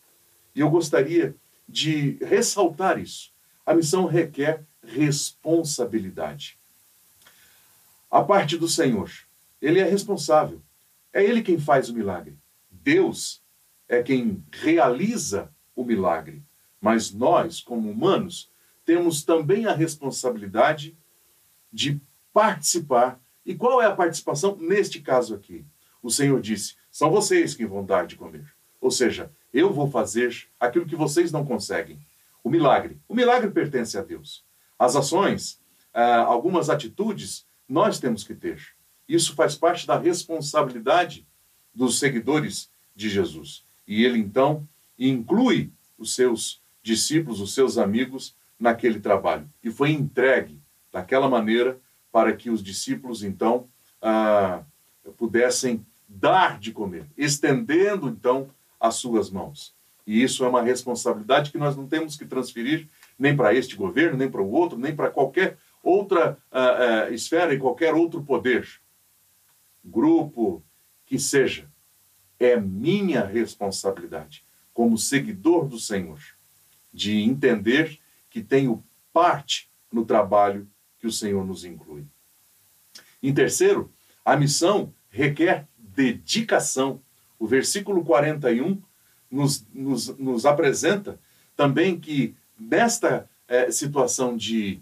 E 0.56 0.62
eu 0.62 0.70
gostaria 0.70 1.36
de 1.68 2.18
ressaltar 2.22 2.98
isso. 2.98 3.34
A 3.66 3.74
missão 3.74 4.06
requer 4.06 4.64
responsabilidade. 4.82 6.63
A 8.14 8.22
parte 8.22 8.60
do 8.60 8.68
Senhor. 8.68 9.10
Ele 9.60 9.80
é 9.80 9.84
responsável. 9.86 10.62
É 11.12 11.24
ele 11.24 11.42
quem 11.42 11.58
faz 11.58 11.90
o 11.90 11.96
milagre. 11.96 12.38
Deus 12.70 13.42
é 13.90 14.04
quem 14.04 14.46
realiza 14.52 15.52
o 15.76 15.84
milagre. 15.84 16.44
Mas 16.80 17.12
nós, 17.12 17.60
como 17.60 17.90
humanos, 17.90 18.52
temos 18.86 19.24
também 19.24 19.66
a 19.66 19.74
responsabilidade 19.74 20.96
de 21.72 22.00
participar. 22.32 23.20
E 23.44 23.56
qual 23.56 23.82
é 23.82 23.88
a 23.88 23.96
participação 23.96 24.56
neste 24.58 25.02
caso 25.02 25.34
aqui? 25.34 25.66
O 26.00 26.12
Senhor 26.12 26.40
disse: 26.40 26.76
são 26.92 27.10
vocês 27.10 27.56
que 27.56 27.66
vão 27.66 27.84
dar 27.84 28.06
de 28.06 28.16
comer. 28.16 28.46
Ou 28.80 28.92
seja, 28.92 29.32
eu 29.52 29.74
vou 29.74 29.90
fazer 29.90 30.48
aquilo 30.60 30.86
que 30.86 30.96
vocês 30.96 31.32
não 31.32 31.44
conseguem. 31.44 32.00
O 32.44 32.50
milagre. 32.52 33.02
O 33.08 33.16
milagre 33.16 33.50
pertence 33.50 33.98
a 33.98 34.04
Deus. 34.04 34.46
As 34.78 34.96
ações, 34.96 35.60
ah, 35.92 36.18
algumas 36.18 36.70
atitudes, 36.70 37.48
nós 37.74 38.00
temos 38.00 38.24
que 38.24 38.36
ter. 38.36 38.62
Isso 39.10 39.34
faz 39.34 39.56
parte 39.56 39.88
da 39.88 39.98
responsabilidade 39.98 41.26
dos 41.74 41.98
seguidores 41.98 42.70
de 42.96 43.10
Jesus. 43.10 43.66
E 43.88 44.06
ele 44.06 44.20
então 44.20 44.68
inclui 44.98 45.72
os 45.98 46.14
seus 46.14 46.62
discípulos, 46.84 47.42
os 47.42 47.56
seus 47.56 47.80
amigos 47.80 48.36
naquele 48.60 49.00
trabalho. 49.00 49.50
E 49.64 49.72
foi 49.72 49.90
entregue 49.90 50.62
daquela 50.92 51.28
maneira 51.28 51.80
para 52.12 52.32
que 52.36 52.52
os 52.52 52.62
discípulos 52.62 53.24
então 53.24 53.68
ah, 54.00 54.62
pudessem 55.18 55.84
dar 56.08 56.60
de 56.60 56.72
comer, 56.72 57.08
estendendo 57.18 58.08
então 58.08 58.52
as 58.80 58.96
suas 58.96 59.32
mãos. 59.32 59.74
E 60.06 60.22
isso 60.22 60.46
é 60.46 60.48
uma 60.48 60.62
responsabilidade 60.62 61.52
que 61.52 61.58
nós 61.58 61.76
não 61.76 61.88
temos 61.88 62.16
que 62.16 62.26
transferir 62.26 62.88
nem 63.18 63.36
para 63.36 63.52
este 63.52 63.76
governo, 63.76 64.16
nem 64.16 64.30
para 64.30 64.44
o 64.44 64.52
outro, 64.52 64.78
nem 64.78 64.96
para 64.96 65.10
qualquer 65.10 65.58
outra 65.84 66.38
uh, 66.52 67.10
uh, 67.10 67.14
esfera 67.14 67.54
e 67.54 67.60
qualquer 67.60 67.94
outro 67.94 68.24
poder, 68.24 68.68
grupo 69.84 70.64
que 71.06 71.20
seja 71.20 71.70
é 72.40 72.60
minha 72.60 73.26
responsabilidade, 73.26 74.44
como 74.74 74.98
seguidor 74.98 75.68
do 75.68 75.78
Senhor, 75.78 76.20
de 76.92 77.22
entender 77.22 78.00
que 78.30 78.42
tenho 78.42 78.84
parte 79.12 79.70
no 79.92 80.06
trabalho 80.06 80.68
que 80.98 81.06
o 81.06 81.12
Senhor 81.12 81.46
nos 81.46 81.64
inclui. 81.64 82.06
Em 83.22 83.34
terceiro, 83.34 83.94
a 84.26 84.36
missão 84.36 84.94
requer 85.10 85.68
dedicação. 85.78 87.02
O 87.38 87.46
versículo 87.46 88.04
41 88.04 88.82
nos, 89.30 89.66
nos, 89.74 90.18
nos 90.18 90.46
apresenta 90.46 91.20
também 91.56 92.00
que 92.00 92.36
nesta 92.60 93.30
é, 93.48 93.70
situação 93.72 94.36
de 94.36 94.82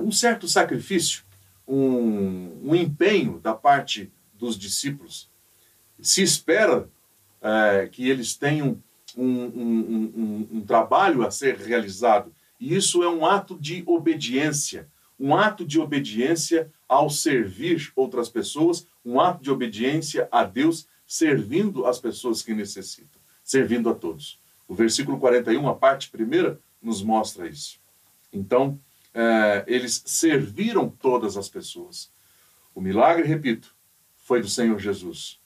um 0.00 0.10
certo 0.10 0.48
sacrifício, 0.48 1.22
um, 1.66 2.70
um 2.70 2.74
empenho 2.74 3.38
da 3.40 3.54
parte 3.54 4.10
dos 4.34 4.58
discípulos, 4.58 5.28
se 6.00 6.22
espera 6.22 6.88
é, 7.40 7.88
que 7.90 8.08
eles 8.08 8.34
tenham 8.34 8.82
um, 9.16 9.24
um, 9.24 10.10
um, 10.16 10.48
um 10.52 10.60
trabalho 10.60 11.26
a 11.26 11.30
ser 11.30 11.56
realizado. 11.56 12.32
E 12.60 12.74
isso 12.74 13.02
é 13.02 13.08
um 13.08 13.24
ato 13.24 13.58
de 13.58 13.82
obediência, 13.86 14.88
um 15.18 15.34
ato 15.34 15.64
de 15.64 15.80
obediência 15.80 16.70
ao 16.88 17.08
servir 17.08 17.92
outras 17.96 18.28
pessoas, 18.28 18.86
um 19.04 19.20
ato 19.20 19.42
de 19.42 19.50
obediência 19.50 20.28
a 20.30 20.44
Deus, 20.44 20.86
servindo 21.06 21.86
as 21.86 21.98
pessoas 21.98 22.42
que 22.42 22.52
necessitam, 22.52 23.20
servindo 23.42 23.88
a 23.88 23.94
todos. 23.94 24.38
O 24.68 24.74
versículo 24.74 25.18
41, 25.18 25.66
a 25.68 25.74
parte 25.74 26.10
primeira, 26.10 26.60
nos 26.82 27.02
mostra 27.02 27.48
isso. 27.48 27.78
Então, 28.32 28.78
é, 29.16 29.64
eles 29.66 30.02
serviram 30.06 30.88
todas 30.88 31.36
as 31.36 31.48
pessoas. 31.48 32.08
O 32.74 32.80
milagre, 32.80 33.26
repito, 33.26 33.74
foi 34.16 34.40
do 34.40 34.48
Senhor 34.48 34.78
Jesus. 34.78 35.40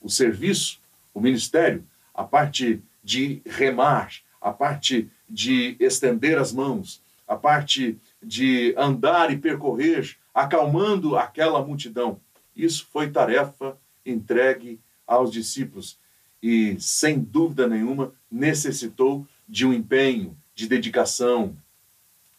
O 0.00 0.10
serviço 0.10 0.80
o 1.16 1.20
ministério, 1.20 1.82
a 2.12 2.24
parte 2.24 2.82
de 3.02 3.40
remar, 3.46 4.12
a 4.38 4.52
parte 4.52 5.10
de 5.26 5.74
estender 5.80 6.36
as 6.36 6.52
mãos, 6.52 7.02
a 7.26 7.34
parte 7.34 7.98
de 8.22 8.74
andar 8.76 9.32
e 9.32 9.38
percorrer, 9.38 10.14
acalmando 10.34 11.16
aquela 11.16 11.64
multidão. 11.64 12.20
Isso 12.54 12.86
foi 12.92 13.10
tarefa 13.10 13.78
entregue 14.04 14.78
aos 15.06 15.32
discípulos. 15.32 15.98
e, 16.42 16.76
sem 16.78 17.18
dúvida 17.18 17.66
nenhuma, 17.66 18.12
necessitou 18.30 19.26
de 19.48 19.66
um 19.66 19.72
empenho, 19.72 20.36
de 20.54 20.68
dedicação. 20.68 21.56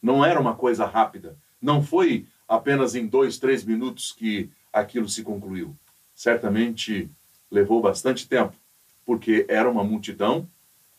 Não 0.01 0.23
era 0.23 0.39
uma 0.39 0.55
coisa 0.55 0.85
rápida. 0.85 1.37
Não 1.61 1.81
foi 1.81 2.27
apenas 2.47 2.95
em 2.95 3.07
dois, 3.07 3.37
três 3.37 3.63
minutos 3.63 4.11
que 4.11 4.49
aquilo 4.71 5.09
se 5.09 5.23
concluiu. 5.23 5.75
Certamente 6.15 7.09
levou 7.49 7.81
bastante 7.81 8.27
tempo, 8.27 8.55
porque 9.05 9.45
era 9.49 9.69
uma 9.69 9.83
multidão 9.83 10.47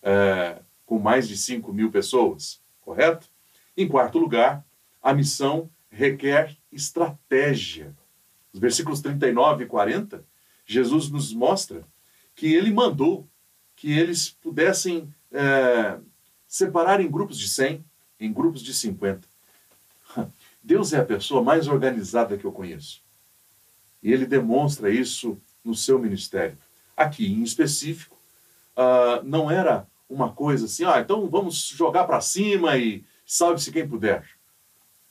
é, 0.02 0.58
com 0.86 0.98
mais 0.98 1.28
de 1.28 1.36
5 1.36 1.72
mil 1.72 1.90
pessoas, 1.90 2.60
correto? 2.80 3.28
Em 3.76 3.86
quarto 3.86 4.18
lugar, 4.18 4.64
a 5.02 5.12
missão 5.12 5.70
requer 5.90 6.56
estratégia. 6.72 7.94
Os 8.52 8.60
versículos 8.60 9.00
39 9.00 9.64
e 9.64 9.66
40, 9.66 10.24
Jesus 10.66 11.10
nos 11.10 11.32
mostra 11.32 11.84
que 12.34 12.52
ele 12.54 12.72
mandou 12.72 13.28
que 13.76 13.92
eles 13.92 14.30
pudessem 14.30 15.12
é, 15.32 15.98
separar 16.46 17.00
em 17.00 17.10
grupos 17.10 17.38
de 17.38 17.48
100, 17.48 17.84
em 18.18 18.32
grupos 18.32 18.62
de 18.62 18.74
50. 18.74 19.26
Deus 20.62 20.92
é 20.92 20.98
a 20.98 21.04
pessoa 21.04 21.42
mais 21.42 21.68
organizada 21.68 22.36
que 22.36 22.44
eu 22.44 22.52
conheço. 22.52 23.02
E 24.02 24.12
ele 24.12 24.26
demonstra 24.26 24.90
isso 24.90 25.40
no 25.64 25.74
seu 25.74 25.98
ministério. 25.98 26.56
Aqui, 26.96 27.32
em 27.32 27.42
específico, 27.42 28.16
uh, 28.76 29.22
não 29.24 29.50
era 29.50 29.86
uma 30.08 30.32
coisa 30.32 30.64
assim, 30.64 30.84
ah, 30.84 31.00
então 31.00 31.28
vamos 31.28 31.68
jogar 31.68 32.04
para 32.04 32.20
cima 32.20 32.76
e 32.76 33.04
salve-se 33.26 33.70
quem 33.70 33.86
puder. 33.86 34.26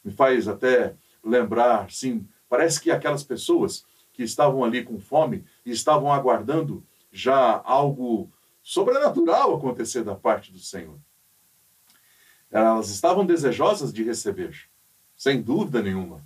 Me 0.03 0.11
faz 0.11 0.47
até 0.47 0.95
lembrar, 1.23 1.91
sim, 1.91 2.27
parece 2.49 2.81
que 2.81 2.89
aquelas 2.89 3.23
pessoas 3.23 3.85
que 4.13 4.23
estavam 4.23 4.63
ali 4.63 4.83
com 4.83 4.99
fome 4.99 5.45
e 5.65 5.71
estavam 5.71 6.11
aguardando 6.11 6.83
já 7.11 7.61
algo 7.63 8.31
sobrenatural 8.63 9.55
acontecer 9.55 10.03
da 10.03 10.15
parte 10.15 10.51
do 10.51 10.59
Senhor. 10.59 10.97
Elas 12.51 12.89
estavam 12.89 13.25
desejosas 13.25 13.91
de 13.91 14.03
receber, 14.03 14.55
sem 15.15 15.41
dúvida 15.41 15.81
nenhuma. 15.81 16.21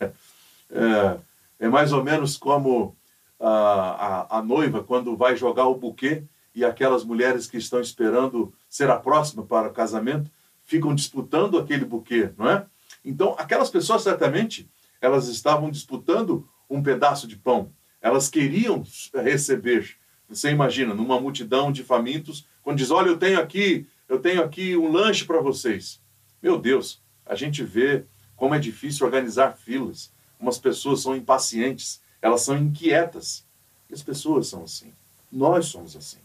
É, 0.00 1.18
é 1.60 1.68
mais 1.68 1.92
ou 1.92 2.02
menos 2.02 2.36
como 2.36 2.96
a, 3.38 3.48
a, 3.50 4.38
a 4.38 4.42
noiva 4.42 4.82
quando 4.82 5.16
vai 5.16 5.36
jogar 5.36 5.66
o 5.66 5.76
buquê 5.76 6.24
e 6.54 6.64
aquelas 6.64 7.04
mulheres 7.04 7.46
que 7.46 7.58
estão 7.58 7.80
esperando 7.80 8.52
ser 8.68 8.90
a 8.90 8.96
próxima 8.96 9.44
para 9.44 9.68
o 9.68 9.72
casamento 9.72 10.30
ficam 10.64 10.94
disputando 10.94 11.58
aquele 11.58 11.84
buquê, 11.84 12.32
não 12.36 12.48
é? 12.48 12.66
Então, 13.04 13.34
aquelas 13.38 13.70
pessoas 13.70 14.02
certamente 14.02 14.68
elas 15.00 15.28
estavam 15.28 15.70
disputando 15.70 16.48
um 16.68 16.82
pedaço 16.82 17.28
de 17.28 17.36
pão. 17.36 17.70
Elas 18.00 18.28
queriam 18.28 18.82
receber 19.12 19.98
você 20.28 20.50
imagina, 20.50 20.94
numa 20.94 21.20
multidão 21.20 21.70
de 21.70 21.82
famintos, 21.82 22.46
quando 22.62 22.78
diz: 22.78 22.90
Olha, 22.90 23.08
eu 23.08 23.18
tenho 23.18 23.38
aqui, 23.38 23.86
eu 24.08 24.18
tenho 24.18 24.42
aqui 24.42 24.76
um 24.76 24.90
lanche 24.90 25.24
para 25.24 25.40
vocês. 25.40 26.00
Meu 26.42 26.58
Deus, 26.58 27.00
a 27.24 27.34
gente 27.34 27.62
vê 27.62 28.04
como 28.36 28.54
é 28.54 28.58
difícil 28.58 29.06
organizar 29.06 29.56
filas. 29.56 30.12
Como 30.38 30.50
as 30.50 30.58
pessoas 30.58 31.00
são 31.00 31.16
impacientes, 31.16 32.00
elas 32.20 32.42
são 32.42 32.56
inquietas. 32.56 33.44
E 33.88 33.94
as 33.94 34.02
pessoas 34.02 34.48
são 34.48 34.64
assim. 34.64 34.92
Nós 35.32 35.66
somos 35.66 35.96
assim. 35.96 36.18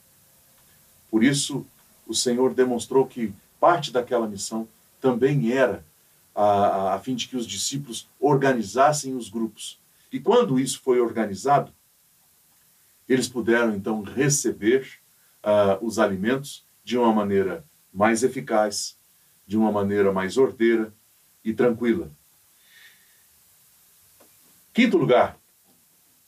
Por 1.10 1.24
isso, 1.24 1.66
o 2.06 2.14
Senhor 2.14 2.54
demonstrou 2.54 3.06
que 3.08 3.34
parte 3.60 3.92
daquela 3.92 4.28
missão 4.28 4.68
também 5.00 5.52
era 5.52 5.84
a, 6.36 6.44
a, 6.44 6.94
a 6.96 7.00
fim 7.00 7.16
de 7.16 7.28
que 7.28 7.38
os 7.38 7.48
discípulos 7.48 8.08
organizassem 8.20 9.16
os 9.16 9.30
grupos. 9.30 9.80
E 10.12 10.20
quando 10.20 10.60
isso 10.60 10.82
foi 10.82 11.00
organizado, 11.00 11.72
eles 13.08 13.28
puderam 13.28 13.74
então 13.74 14.02
receber 14.02 15.00
uh, 15.44 15.84
os 15.86 15.98
alimentos 15.98 16.64
de 16.84 16.98
uma 16.98 17.14
maneira 17.14 17.64
mais 17.94 18.24
eficaz, 18.24 18.98
de 19.46 19.58
uma 19.58 19.72
maneira 19.72 20.12
mais 20.12 20.38
ordeira 20.38 20.94
e 21.44 21.54
tranquila. 21.54 22.12
Quinto 24.74 24.98
lugar, 24.98 25.38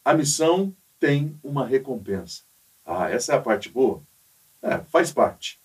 a 0.03 0.13
missão 0.13 0.75
tem 0.99 1.39
uma 1.43 1.65
recompensa. 1.65 2.43
Ah, 2.85 3.09
essa 3.09 3.33
é 3.33 3.35
a 3.35 3.41
parte 3.41 3.69
boa? 3.69 4.01
É, 4.61 4.79
faz 4.79 5.11
parte. 5.11 5.59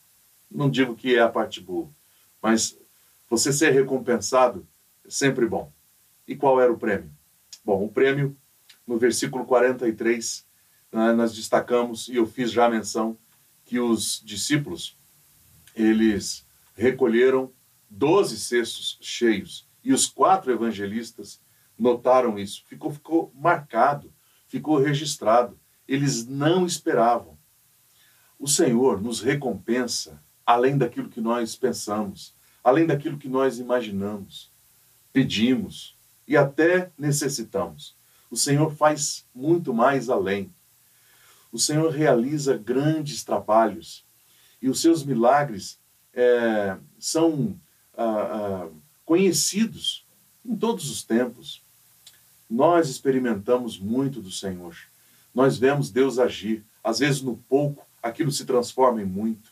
Não 0.50 0.70
digo 0.70 0.94
que 0.94 1.16
é 1.16 1.20
a 1.20 1.28
parte 1.28 1.60
boa, 1.60 1.88
mas 2.40 2.78
você 3.28 3.52
ser 3.52 3.70
recompensado 3.70 4.66
é 5.04 5.10
sempre 5.10 5.46
bom. 5.46 5.72
E 6.26 6.36
qual 6.36 6.60
era 6.60 6.72
o 6.72 6.78
prêmio? 6.78 7.10
Bom, 7.64 7.84
o 7.84 7.88
prêmio, 7.88 8.36
no 8.86 8.98
versículo 8.98 9.44
43, 9.44 10.46
né, 10.92 11.12
nós 11.12 11.34
destacamos, 11.34 12.08
e 12.08 12.16
eu 12.16 12.26
fiz 12.26 12.52
já 12.52 12.68
menção, 12.68 13.18
que 13.64 13.80
os 13.80 14.22
discípulos, 14.24 14.96
eles 15.76 16.46
recolheram 16.74 17.52
12 17.88 18.40
cestos 18.40 18.98
cheios, 19.00 19.68
e 19.84 19.92
os 19.92 20.06
quatro 20.06 20.50
evangelistas 20.50 21.40
notaram 21.78 22.38
isso. 22.38 22.64
Ficou, 22.66 22.90
ficou 22.90 23.32
marcado, 23.34 24.12
ficou 24.48 24.78
registrado. 24.78 25.56
Eles 25.86 26.26
não 26.26 26.66
esperavam. 26.66 27.38
O 28.38 28.48
Senhor 28.48 29.00
nos 29.00 29.20
recompensa 29.20 30.20
além 30.44 30.76
daquilo 30.76 31.08
que 31.08 31.20
nós 31.20 31.54
pensamos, 31.54 32.34
além 32.64 32.86
daquilo 32.86 33.18
que 33.18 33.28
nós 33.28 33.58
imaginamos, 33.58 34.50
pedimos 35.12 35.96
e 36.26 36.36
até 36.36 36.90
necessitamos. 36.98 37.94
O 38.28 38.36
Senhor 38.36 38.74
faz 38.74 39.24
muito 39.32 39.72
mais 39.72 40.08
além 40.08 40.52
o 41.56 41.58
Senhor 41.58 41.90
realiza 41.90 42.58
grandes 42.58 43.24
trabalhos 43.24 44.04
e 44.60 44.68
os 44.68 44.80
seus 44.80 45.04
milagres 45.04 45.78
é, 46.12 46.76
são 46.98 47.56
ah, 47.96 48.04
ah, 48.04 48.68
conhecidos 49.04 50.06
em 50.44 50.56
todos 50.56 50.90
os 50.90 51.02
tempos. 51.02 51.62
Nós 52.48 52.88
experimentamos 52.88 53.78
muito 53.78 54.20
do 54.20 54.30
Senhor. 54.30 54.76
Nós 55.34 55.58
vemos 55.58 55.90
Deus 55.90 56.18
agir. 56.18 56.64
Às 56.82 57.00
vezes, 57.00 57.20
no 57.20 57.36
pouco, 57.36 57.86
aquilo 58.02 58.30
se 58.30 58.44
transforma 58.44 59.02
em 59.02 59.04
muito. 59.04 59.50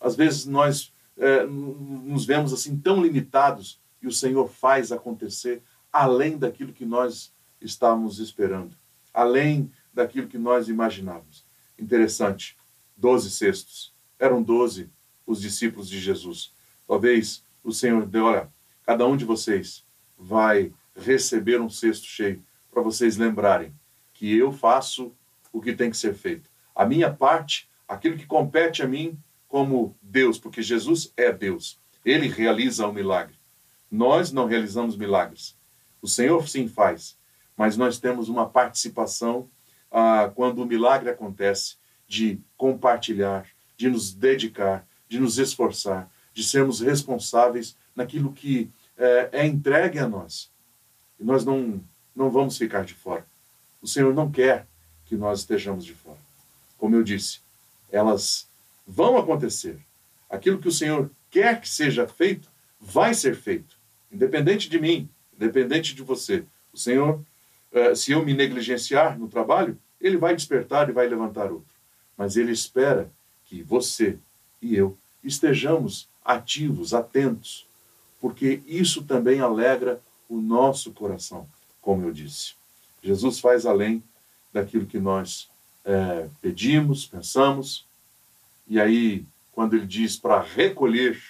Às 0.00 0.14
vezes, 0.14 0.44
nós 0.44 0.92
é, 1.16 1.46
nos 1.46 2.24
vemos 2.24 2.52
assim 2.52 2.76
tão 2.76 3.02
limitados 3.02 3.80
e 4.02 4.06
o 4.06 4.12
Senhor 4.12 4.48
faz 4.48 4.92
acontecer 4.92 5.62
além 5.92 6.36
daquilo 6.36 6.72
que 6.72 6.84
nós 6.84 7.32
estávamos 7.60 8.18
esperando, 8.18 8.76
além 9.12 9.70
daquilo 9.92 10.26
que 10.26 10.36
nós 10.36 10.68
imaginávamos. 10.68 11.44
Interessante. 11.78 12.56
Doze 12.96 13.30
cestos. 13.30 13.93
Eram 14.18 14.42
doze 14.42 14.90
os 15.26 15.40
discípulos 15.40 15.88
de 15.88 15.98
Jesus. 15.98 16.52
Talvez 16.86 17.42
o 17.62 17.72
Senhor 17.72 18.06
dê, 18.06 18.18
olha, 18.18 18.48
cada 18.84 19.06
um 19.06 19.16
de 19.16 19.24
vocês 19.24 19.84
vai 20.18 20.72
receber 20.94 21.60
um 21.60 21.70
cesto 21.70 22.06
cheio 22.06 22.42
para 22.70 22.82
vocês 22.82 23.16
lembrarem 23.16 23.74
que 24.12 24.36
eu 24.36 24.52
faço 24.52 25.12
o 25.52 25.60
que 25.60 25.72
tem 25.72 25.90
que 25.90 25.96
ser 25.96 26.14
feito. 26.14 26.50
A 26.74 26.84
minha 26.84 27.12
parte, 27.12 27.68
aquilo 27.88 28.16
que 28.16 28.26
compete 28.26 28.82
a 28.82 28.88
mim 28.88 29.18
como 29.48 29.96
Deus, 30.02 30.38
porque 30.38 30.62
Jesus 30.62 31.12
é 31.16 31.32
Deus. 31.32 31.78
Ele 32.04 32.28
realiza 32.28 32.86
o 32.86 32.92
milagre. 32.92 33.36
Nós 33.90 34.32
não 34.32 34.46
realizamos 34.46 34.96
milagres. 34.96 35.56
O 36.02 36.08
Senhor 36.08 36.46
sim 36.48 36.68
faz, 36.68 37.16
mas 37.56 37.76
nós 37.76 37.98
temos 37.98 38.28
uma 38.28 38.48
participação 38.48 39.48
ah, 39.90 40.30
quando 40.34 40.58
o 40.60 40.66
milagre 40.66 41.08
acontece, 41.08 41.76
de 42.06 42.40
compartilhar, 42.56 43.46
de 43.76 43.88
nos 43.88 44.12
dedicar, 44.12 44.86
de 45.08 45.18
nos 45.18 45.38
esforçar, 45.38 46.10
de 46.32 46.42
sermos 46.42 46.80
responsáveis 46.80 47.76
naquilo 47.94 48.32
que 48.32 48.70
é, 48.96 49.28
é 49.32 49.46
entregue 49.46 49.98
a 49.98 50.08
nós. 50.08 50.50
E 51.18 51.24
nós 51.24 51.44
não, 51.44 51.80
não 52.14 52.30
vamos 52.30 52.56
ficar 52.56 52.84
de 52.84 52.94
fora. 52.94 53.26
O 53.80 53.86
Senhor 53.86 54.14
não 54.14 54.30
quer 54.30 54.66
que 55.04 55.16
nós 55.16 55.40
estejamos 55.40 55.84
de 55.84 55.94
fora. 55.94 56.18
Como 56.78 56.94
eu 56.96 57.02
disse, 57.02 57.40
elas 57.90 58.48
vão 58.86 59.16
acontecer. 59.16 59.78
Aquilo 60.28 60.58
que 60.58 60.68
o 60.68 60.72
Senhor 60.72 61.10
quer 61.30 61.60
que 61.60 61.68
seja 61.68 62.06
feito, 62.06 62.48
vai 62.80 63.14
ser 63.14 63.36
feito. 63.36 63.76
Independente 64.10 64.68
de 64.68 64.80
mim, 64.80 65.08
independente 65.34 65.94
de 65.94 66.02
você. 66.02 66.44
O 66.72 66.78
Senhor, 66.78 67.20
eh, 67.72 67.94
se 67.94 68.12
eu 68.12 68.24
me 68.24 68.34
negligenciar 68.34 69.18
no 69.18 69.28
trabalho, 69.28 69.78
ele 70.00 70.16
vai 70.16 70.34
despertar 70.34 70.88
e 70.88 70.92
vai 70.92 71.08
levantar 71.08 71.50
outro. 71.50 71.74
Mas 72.16 72.36
ele 72.36 72.52
espera 72.52 73.10
que 73.54 73.62
você 73.62 74.18
e 74.60 74.74
eu 74.74 74.98
estejamos 75.22 76.08
ativos, 76.24 76.92
atentos, 76.92 77.64
porque 78.20 78.60
isso 78.66 79.04
também 79.04 79.38
alegra 79.38 80.02
o 80.28 80.40
nosso 80.40 80.90
coração, 80.90 81.46
como 81.80 82.04
eu 82.04 82.12
disse. 82.12 82.54
Jesus 83.00 83.38
faz 83.38 83.64
além 83.64 84.02
daquilo 84.52 84.86
que 84.86 84.98
nós 84.98 85.48
é, 85.84 86.28
pedimos, 86.40 87.06
pensamos, 87.06 87.86
e 88.66 88.80
aí, 88.80 89.24
quando 89.52 89.76
ele 89.76 89.86
diz 89.86 90.16
para 90.16 90.42
recolher 90.42 91.22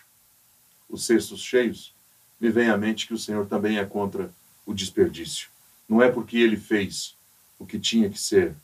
os 0.88 1.04
cestos 1.04 1.42
cheios, 1.42 1.92
me 2.40 2.48
vem 2.48 2.70
à 2.70 2.78
mente 2.78 3.06
que 3.06 3.14
o 3.14 3.18
Senhor 3.18 3.46
também 3.46 3.78
é 3.78 3.84
contra 3.84 4.30
o 4.64 4.72
desperdício. 4.72 5.48
Não 5.87 6.00
é 6.00 6.10
porque 6.10 6.38
ele 6.38 6.56
fez 6.56 7.16
o 7.58 7.66
que 7.66 7.78
tinha 7.78 8.08
que 8.08 8.18
ser 8.18 8.54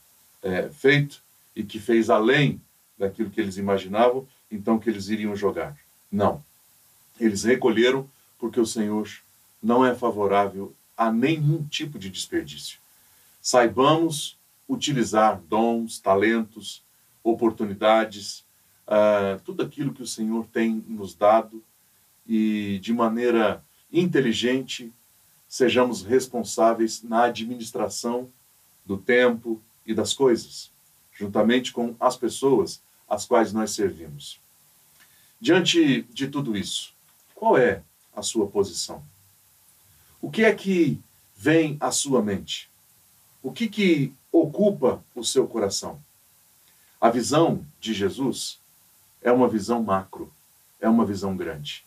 é, 0.43 0.71
feito 0.71 1.23
e 1.55 1.63
que 1.63 1.79
fez 1.79 2.09
além 2.09 2.61
daquilo 3.01 3.31
que 3.31 3.41
eles 3.41 3.57
imaginavam, 3.57 4.29
então 4.53 4.79
que 4.79 4.91
eles 4.91 5.09
iriam 5.09 5.35
jogar. 5.35 5.77
Não. 6.13 6.45
Eles 7.19 7.45
recolheram 7.45 8.09
porque 8.39 8.61
o 8.61 8.67
Senhor 8.67 9.09
não 9.63 9.85
é 9.85 9.95
favorável 9.95 10.75
a 10.97 11.11
nenhum 11.11 11.65
tipo 11.65 11.99
de 11.99 12.11
desperdício. 12.11 12.79
Saibamos 13.41 14.39
utilizar 14.69 15.41
dons, 15.49 15.99
talentos, 15.99 16.83
oportunidades, 17.25 18.45
uh, 18.87 19.41
tudo 19.45 19.63
aquilo 19.63 19.95
que 19.95 20.03
o 20.03 20.07
Senhor 20.07 20.47
tem 20.53 20.85
nos 20.87 21.15
dado 21.15 21.63
e 22.27 22.79
de 22.83 22.93
maneira 22.93 23.65
inteligente 23.91 24.93
sejamos 25.49 26.03
responsáveis 26.03 27.03
na 27.03 27.25
administração 27.25 28.29
do 28.85 28.97
tempo 28.97 29.61
e 29.87 29.95
das 29.95 30.13
coisas, 30.13 30.71
juntamente 31.13 31.73
com 31.73 31.97
as 31.99 32.17
pessoas 32.17 32.83
às 33.11 33.27
quais 33.27 33.53
nós 33.53 33.73
servimos. 33.73 34.41
Diante 35.41 36.03
de 36.03 36.29
tudo 36.29 36.57
isso, 36.57 36.95
qual 37.35 37.59
é 37.59 37.83
a 38.15 38.23
sua 38.23 38.47
posição? 38.47 39.03
O 40.23 40.31
que 40.31 40.45
é 40.45 40.55
que 40.55 41.01
vem 41.37 41.77
à 41.81 41.91
sua 41.91 42.23
mente? 42.23 42.71
O 43.43 43.51
que 43.51 43.69
que 43.69 44.15
ocupa 44.31 45.03
o 45.15 45.25
seu 45.25 45.49
coração? 45.49 46.01
A 47.01 47.11
visão 47.11 47.67
de 47.81 47.93
Jesus 47.93 48.59
é 49.23 49.33
uma 49.33 49.49
visão 49.49 49.83
macro, 49.83 50.33
é 50.81 50.89
uma 50.89 51.05
visão 51.05 51.37
grande. 51.37 51.83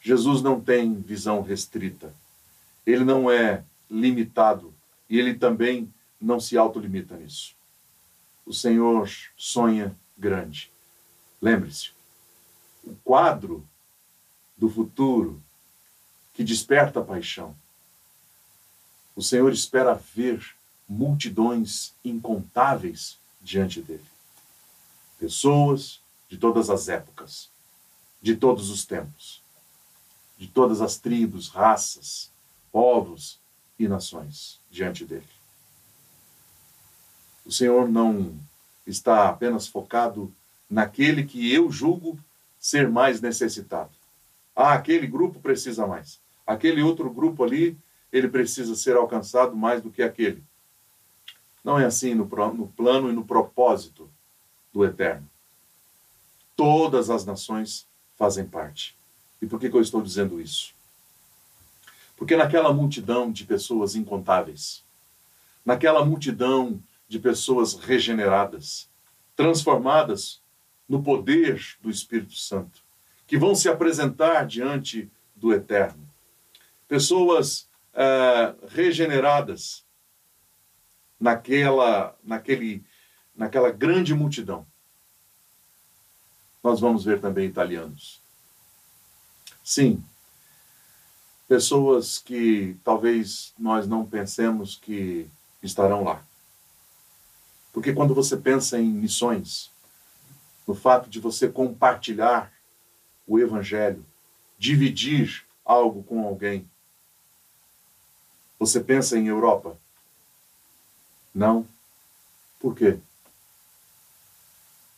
Jesus 0.00 0.40
não 0.40 0.60
tem 0.60 0.94
visão 1.00 1.42
restrita. 1.42 2.14
Ele 2.86 3.04
não 3.04 3.30
é 3.30 3.64
limitado 3.90 4.72
e 5.10 5.18
ele 5.18 5.34
também 5.34 5.92
não 6.20 6.40
se 6.40 6.56
autolimita 6.56 7.16
nisso. 7.16 7.54
O 8.46 8.52
Senhor 8.52 9.10
sonha 9.36 9.96
grande. 10.16 10.70
Lembre-se, 11.40 11.90
o 12.84 12.94
quadro 13.04 13.66
do 14.56 14.68
futuro 14.68 15.42
que 16.34 16.44
desperta 16.44 17.02
paixão. 17.02 17.56
O 19.14 19.22
Senhor 19.22 19.52
espera 19.52 19.94
ver 19.94 20.54
multidões 20.88 21.94
incontáveis 22.04 23.18
diante 23.40 23.80
dele. 23.82 24.04
Pessoas 25.18 26.00
de 26.28 26.38
todas 26.38 26.70
as 26.70 26.88
épocas, 26.88 27.50
de 28.20 28.36
todos 28.36 28.70
os 28.70 28.84
tempos, 28.84 29.42
de 30.38 30.48
todas 30.48 30.80
as 30.80 30.96
tribos, 30.96 31.48
raças, 31.48 32.30
povos 32.70 33.38
e 33.78 33.86
nações 33.86 34.58
diante 34.70 35.04
dele. 35.04 35.28
O 37.44 37.52
Senhor 37.52 37.88
não 37.88 38.34
está 38.86 39.28
apenas 39.28 39.66
focado 39.66 40.32
naquele 40.68 41.24
que 41.24 41.52
eu 41.52 41.70
julgo 41.70 42.18
ser 42.58 42.88
mais 42.88 43.20
necessitado. 43.20 43.90
Ah, 44.54 44.74
aquele 44.74 45.06
grupo 45.06 45.40
precisa 45.40 45.86
mais. 45.86 46.20
Aquele 46.46 46.82
outro 46.82 47.10
grupo 47.10 47.44
ali, 47.44 47.76
ele 48.12 48.28
precisa 48.28 48.74
ser 48.74 48.96
alcançado 48.96 49.56
mais 49.56 49.82
do 49.82 49.90
que 49.90 50.02
aquele. 50.02 50.42
Não 51.64 51.78
é 51.78 51.84
assim 51.84 52.14
no, 52.14 52.24
no 52.54 52.68
plano 52.68 53.10
e 53.10 53.12
no 53.12 53.24
propósito 53.24 54.10
do 54.72 54.84
Eterno. 54.84 55.28
Todas 56.56 57.10
as 57.10 57.24
nações 57.24 57.86
fazem 58.16 58.46
parte. 58.46 58.96
E 59.40 59.46
por 59.46 59.58
que, 59.58 59.70
que 59.70 59.76
eu 59.76 59.80
estou 59.80 60.02
dizendo 60.02 60.40
isso? 60.40 60.74
Porque 62.16 62.36
naquela 62.36 62.72
multidão 62.72 63.32
de 63.32 63.44
pessoas 63.44 63.96
incontáveis, 63.96 64.84
naquela 65.64 66.04
multidão 66.04 66.80
de 67.12 67.18
pessoas 67.18 67.74
regeneradas, 67.74 68.88
transformadas 69.36 70.40
no 70.88 71.02
poder 71.02 71.62
do 71.82 71.90
Espírito 71.90 72.32
Santo, 72.32 72.82
que 73.26 73.36
vão 73.36 73.54
se 73.54 73.68
apresentar 73.68 74.46
diante 74.46 75.12
do 75.36 75.52
Eterno. 75.52 76.08
Pessoas 76.88 77.68
uh, 77.92 78.66
regeneradas 78.66 79.84
naquela, 81.20 82.16
naquele, 82.24 82.82
naquela 83.36 83.70
grande 83.70 84.14
multidão. 84.14 84.66
Nós 86.64 86.80
vamos 86.80 87.04
ver 87.04 87.20
também 87.20 87.46
italianos. 87.46 88.22
Sim, 89.62 90.02
pessoas 91.46 92.16
que 92.16 92.74
talvez 92.82 93.52
nós 93.58 93.86
não 93.86 94.06
pensemos 94.06 94.76
que 94.76 95.28
estarão 95.62 96.04
lá. 96.04 96.24
Porque 97.72 97.94
quando 97.94 98.14
você 98.14 98.36
pensa 98.36 98.78
em 98.78 98.92
missões, 98.92 99.70
no 100.66 100.74
fato 100.74 101.08
de 101.08 101.18
você 101.18 101.48
compartilhar 101.48 102.52
o 103.26 103.38
evangelho, 103.38 104.04
dividir 104.58 105.46
algo 105.64 106.02
com 106.02 106.26
alguém, 106.26 106.68
você 108.58 108.78
pensa 108.78 109.18
em 109.18 109.26
Europa? 109.26 109.76
Não. 111.34 111.66
Por 112.60 112.76
quê? 112.76 112.98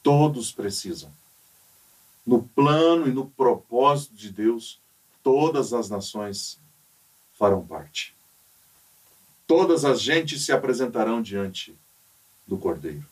Todos 0.02 0.52
precisam. 0.52 1.10
No 2.26 2.42
plano 2.42 3.06
e 3.06 3.12
no 3.12 3.30
propósito 3.30 4.14
de 4.14 4.30
Deus, 4.30 4.80
todas 5.22 5.72
as 5.72 5.88
nações 5.88 6.60
farão 7.32 7.66
parte. 7.66 8.14
Todas 9.46 9.84
as 9.84 10.00
gentes 10.00 10.44
se 10.44 10.52
apresentarão 10.52 11.22
diante 11.22 11.78
do 12.46 12.58
Cordeiro. 12.58 13.04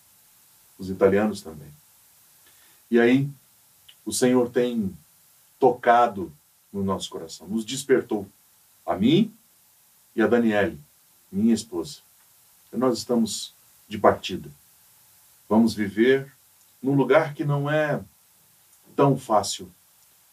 Os 0.79 0.91
italianos 0.91 1.43
também. 1.43 1.69
E 2.91 3.01
aí, 3.01 3.29
o 4.05 4.13
Senhor 4.13 4.51
tem 4.51 4.97
tocado 5.59 6.33
no 6.73 6.83
nosso 6.83 7.09
coração, 7.11 7.47
nos 7.47 7.65
despertou, 7.65 8.27
a 8.85 8.97
mim 8.97 9.33
e 10.15 10.23
a 10.23 10.27
Daniele, 10.27 10.79
minha 11.31 11.55
esposa. 11.55 11.99
E 12.73 12.77
nós 12.77 12.99
estamos 12.99 13.55
de 13.89 13.99
partida. 13.99 14.51
Vamos 15.49 15.75
viver 15.75 16.33
num 16.83 16.95
lugar 16.95 17.35
que 17.35 17.45
não 17.45 17.71
é 17.71 18.03
tão 18.97 19.17
fácil 19.17 19.71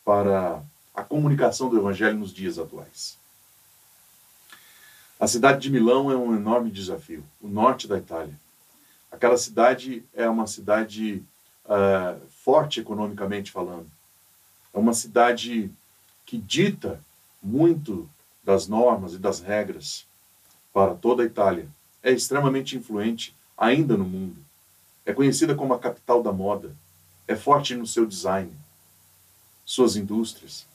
para 0.04 0.64
a 0.94 1.04
comunicação 1.04 1.70
do 1.70 1.78
Evangelho 1.78 2.18
nos 2.18 2.34
dias 2.34 2.58
atuais. 2.58 3.18
A 5.20 5.28
cidade 5.28 5.62
de 5.62 5.70
Milão 5.70 6.10
é 6.10 6.16
um 6.16 6.36
enorme 6.36 6.72
desafio, 6.72 7.24
o 7.42 7.48
norte 7.48 7.88
da 7.88 7.98
Itália. 7.98 8.34
Aquela 9.12 9.38
cidade 9.38 10.04
é 10.14 10.30
uma 10.30 10.48
cidade 10.48 11.24
uh, 11.66 12.20
forte 12.30 12.80
economicamente 12.80 13.52
falando. 13.52 13.90
É 14.74 14.78
uma 14.78 14.94
cidade 14.94 15.72
que 16.26 16.38
dita 16.38 17.04
muito 17.42 18.10
das 18.44 18.68
normas 18.68 19.14
e 19.14 19.18
das 19.18 19.40
regras 19.40 20.06
para 20.72 20.94
toda 20.94 21.24
a 21.24 21.26
Itália. 21.26 21.68
É 22.04 22.12
extremamente 22.12 22.78
influente 22.78 23.36
ainda 23.58 23.98
no 23.98 24.06
mundo. 24.06 24.38
É 25.06 25.14
conhecida 25.14 25.56
como 25.56 25.74
a 25.74 25.80
capital 25.80 26.22
da 26.22 26.32
moda. 26.32 26.76
É 27.28 27.36
forte 27.36 27.76
no 27.76 27.86
seu 27.86 28.06
design, 28.06 28.52
suas 29.66 29.96
indústrias. 29.96 30.66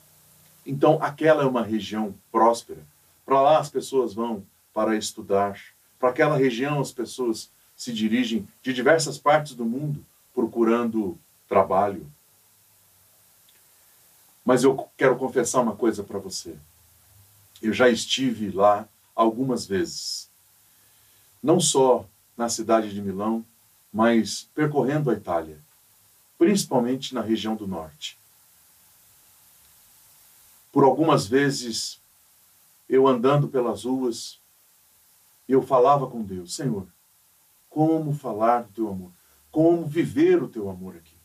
Então, 0.67 0.99
aquela 1.01 1.43
é 1.43 1.47
uma 1.47 1.63
região 1.63 2.15
próspera. 2.31 2.81
Para 3.25 3.41
lá 3.41 3.59
as 3.59 3.71
pessoas 3.71 4.15
vão 4.15 4.45
para 4.73 4.97
estudar. 4.97 5.61
Para 5.99 6.11
aquela 6.11 6.37
região 6.37 6.81
as 6.81 6.93
pessoas 6.93 7.51
se 7.77 7.93
dirigem 7.93 8.49
de 8.63 8.73
diversas 8.73 9.19
partes 9.19 9.55
do 9.55 9.65
mundo 9.65 10.05
procurando 10.35 11.19
trabalho. 11.49 12.11
Mas 14.45 14.65
eu 14.65 14.89
quero 14.97 15.17
confessar 15.17 15.63
uma 15.63 15.77
coisa 15.77 16.03
para 16.03 16.19
você. 16.19 16.57
Eu 17.63 17.73
já 17.73 17.89
estive 17.89 18.51
lá 18.51 18.87
algumas 19.15 19.67
vezes. 19.67 20.29
Não 21.43 21.61
só 21.61 22.07
na 22.37 22.49
cidade 22.49 22.93
de 22.93 23.01
Milão, 23.01 23.45
mas 23.93 24.49
percorrendo 24.55 25.11
a 25.11 25.15
Itália, 25.15 25.59
principalmente 26.37 27.15
na 27.15 27.21
região 27.21 27.55
do 27.55 27.67
norte. 27.67 28.19
Por 30.73 30.83
algumas 30.83 31.27
vezes, 31.27 32.01
eu 32.89 33.07
andando 33.07 33.47
pelas 33.47 33.85
ruas, 33.85 34.41
eu 35.49 35.63
falava 35.63 36.09
com 36.09 36.23
Deus: 36.23 36.57
Senhor, 36.57 36.87
como 37.75 38.15
falar 38.15 38.63
do 38.63 38.73
teu 38.73 38.89
amor, 38.89 39.11
como 39.51 39.85
viver 39.85 40.41
o 40.41 40.49
teu 40.49 40.71
amor 40.71 40.95
aqui, 40.95 41.17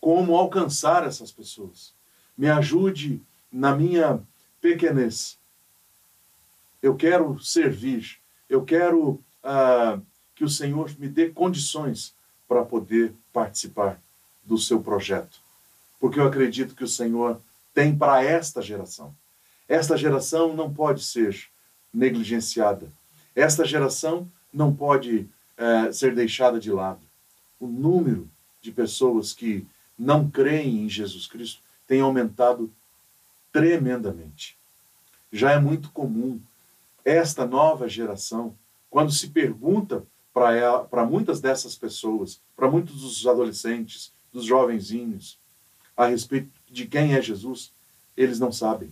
como 0.00 0.34
alcançar 0.34 1.06
essas 1.06 1.30
pessoas. 1.30 1.92
Me 2.38 2.48
ajude 2.48 3.22
na 3.52 3.76
minha 3.76 4.18
pequenez. 4.62 5.38
Eu 6.80 6.96
quero 6.96 7.38
servir, 7.38 8.18
eu 8.48 8.64
quero 8.64 9.22
ah, 9.44 10.00
que 10.34 10.42
o 10.42 10.48
Senhor 10.48 10.90
me 10.98 11.06
dê 11.06 11.28
condições 11.28 12.14
para 12.48 12.64
poder 12.64 13.12
participar 13.30 14.00
do 14.42 14.56
seu 14.56 14.80
projeto, 14.80 15.38
porque 16.00 16.18
eu 16.18 16.26
acredito 16.26 16.74
que 16.74 16.84
o 16.84 16.88
Senhor 16.88 17.38
tem 17.74 17.94
para 17.94 18.24
esta 18.24 18.62
geração. 18.62 19.14
Esta 19.68 19.98
geração 19.98 20.56
não 20.56 20.72
pode 20.72 21.04
ser 21.04 21.38
negligenciada. 21.92 22.90
Esta 23.36 23.66
geração 23.66 24.32
não 24.50 24.74
pode 24.74 25.28
é, 25.60 25.92
ser 25.92 26.14
deixada 26.14 26.58
de 26.58 26.72
lado. 26.72 27.00
O 27.60 27.66
número 27.66 28.26
de 28.62 28.72
pessoas 28.72 29.34
que 29.34 29.66
não 29.98 30.30
creem 30.30 30.84
em 30.84 30.88
Jesus 30.88 31.26
Cristo 31.26 31.60
tem 31.86 32.00
aumentado 32.00 32.72
tremendamente. 33.52 34.56
Já 35.30 35.52
é 35.52 35.58
muito 35.58 35.90
comum 35.90 36.40
esta 37.04 37.46
nova 37.46 37.86
geração, 37.86 38.54
quando 38.88 39.12
se 39.12 39.28
pergunta 39.28 40.02
para 40.32 41.04
muitas 41.04 41.42
dessas 41.42 41.76
pessoas, 41.76 42.40
para 42.56 42.70
muitos 42.70 43.02
dos 43.02 43.26
adolescentes, 43.26 44.14
dos 44.32 44.46
jovenzinhos, 44.46 45.38
a 45.94 46.06
respeito 46.06 46.48
de 46.70 46.86
quem 46.86 47.14
é 47.14 47.20
Jesus, 47.20 47.70
eles 48.16 48.40
não 48.40 48.50
sabem. 48.50 48.90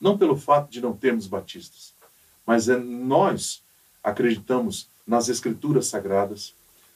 Não 0.00 0.16
pelo 0.16 0.36
fato 0.36 0.70
de 0.70 0.80
não 0.80 0.96
termos 0.96 1.26
batistas, 1.26 1.92
mas 2.46 2.68
é 2.68 2.76
nós 2.76 3.64
acreditamos 4.00 4.86
nas 5.04 5.28
escrituras 5.28 5.88
sagradas, 5.88 6.54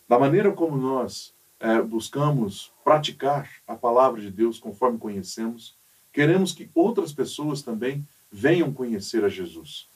da 0.09 0.21
maneira 0.21 0.53
como 0.53 0.77
nós 0.77 1.35
é, 1.59 1.83
buscamos 1.83 2.71
praticar 2.85 3.51
a 3.67 3.75
palavra 3.75 4.21
de 4.21 4.31
Deus 4.31 4.61
conforme 4.61 4.99
conhecemos, 4.99 5.75
queremos 6.13 6.53
que 6.53 6.71
outras 6.73 7.13
pessoas 7.13 7.61
também 7.61 8.07
venham 8.31 8.73
conhecer 8.73 9.25
a 9.25 9.29
Jesus. 9.29 9.91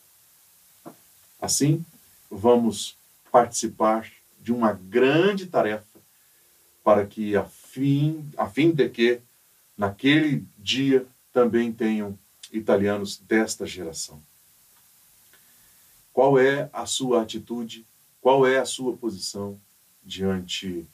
Assim, 1.46 1.86
vamos 2.28 2.96
participar 3.30 4.10
de 4.40 4.52
uma 4.52 4.72
grande 4.72 5.46
tarefa 5.46 6.00
para 6.82 7.06
que, 7.06 7.36
a 7.36 7.44
fim, 7.44 8.28
a 8.36 8.48
fim 8.48 8.72
de 8.72 8.88
que, 8.88 9.20
naquele 9.78 10.44
dia, 10.58 11.06
também 11.32 11.72
tenham 11.72 12.18
italianos 12.52 13.18
desta 13.18 13.64
geração. 13.64 14.20
Qual 16.12 16.36
é 16.36 16.68
a 16.72 16.84
sua 16.84 17.22
atitude? 17.22 17.86
Qual 18.20 18.44
é 18.44 18.58
a 18.58 18.64
sua 18.66 18.96
posição 18.96 19.60
diante 20.04 20.84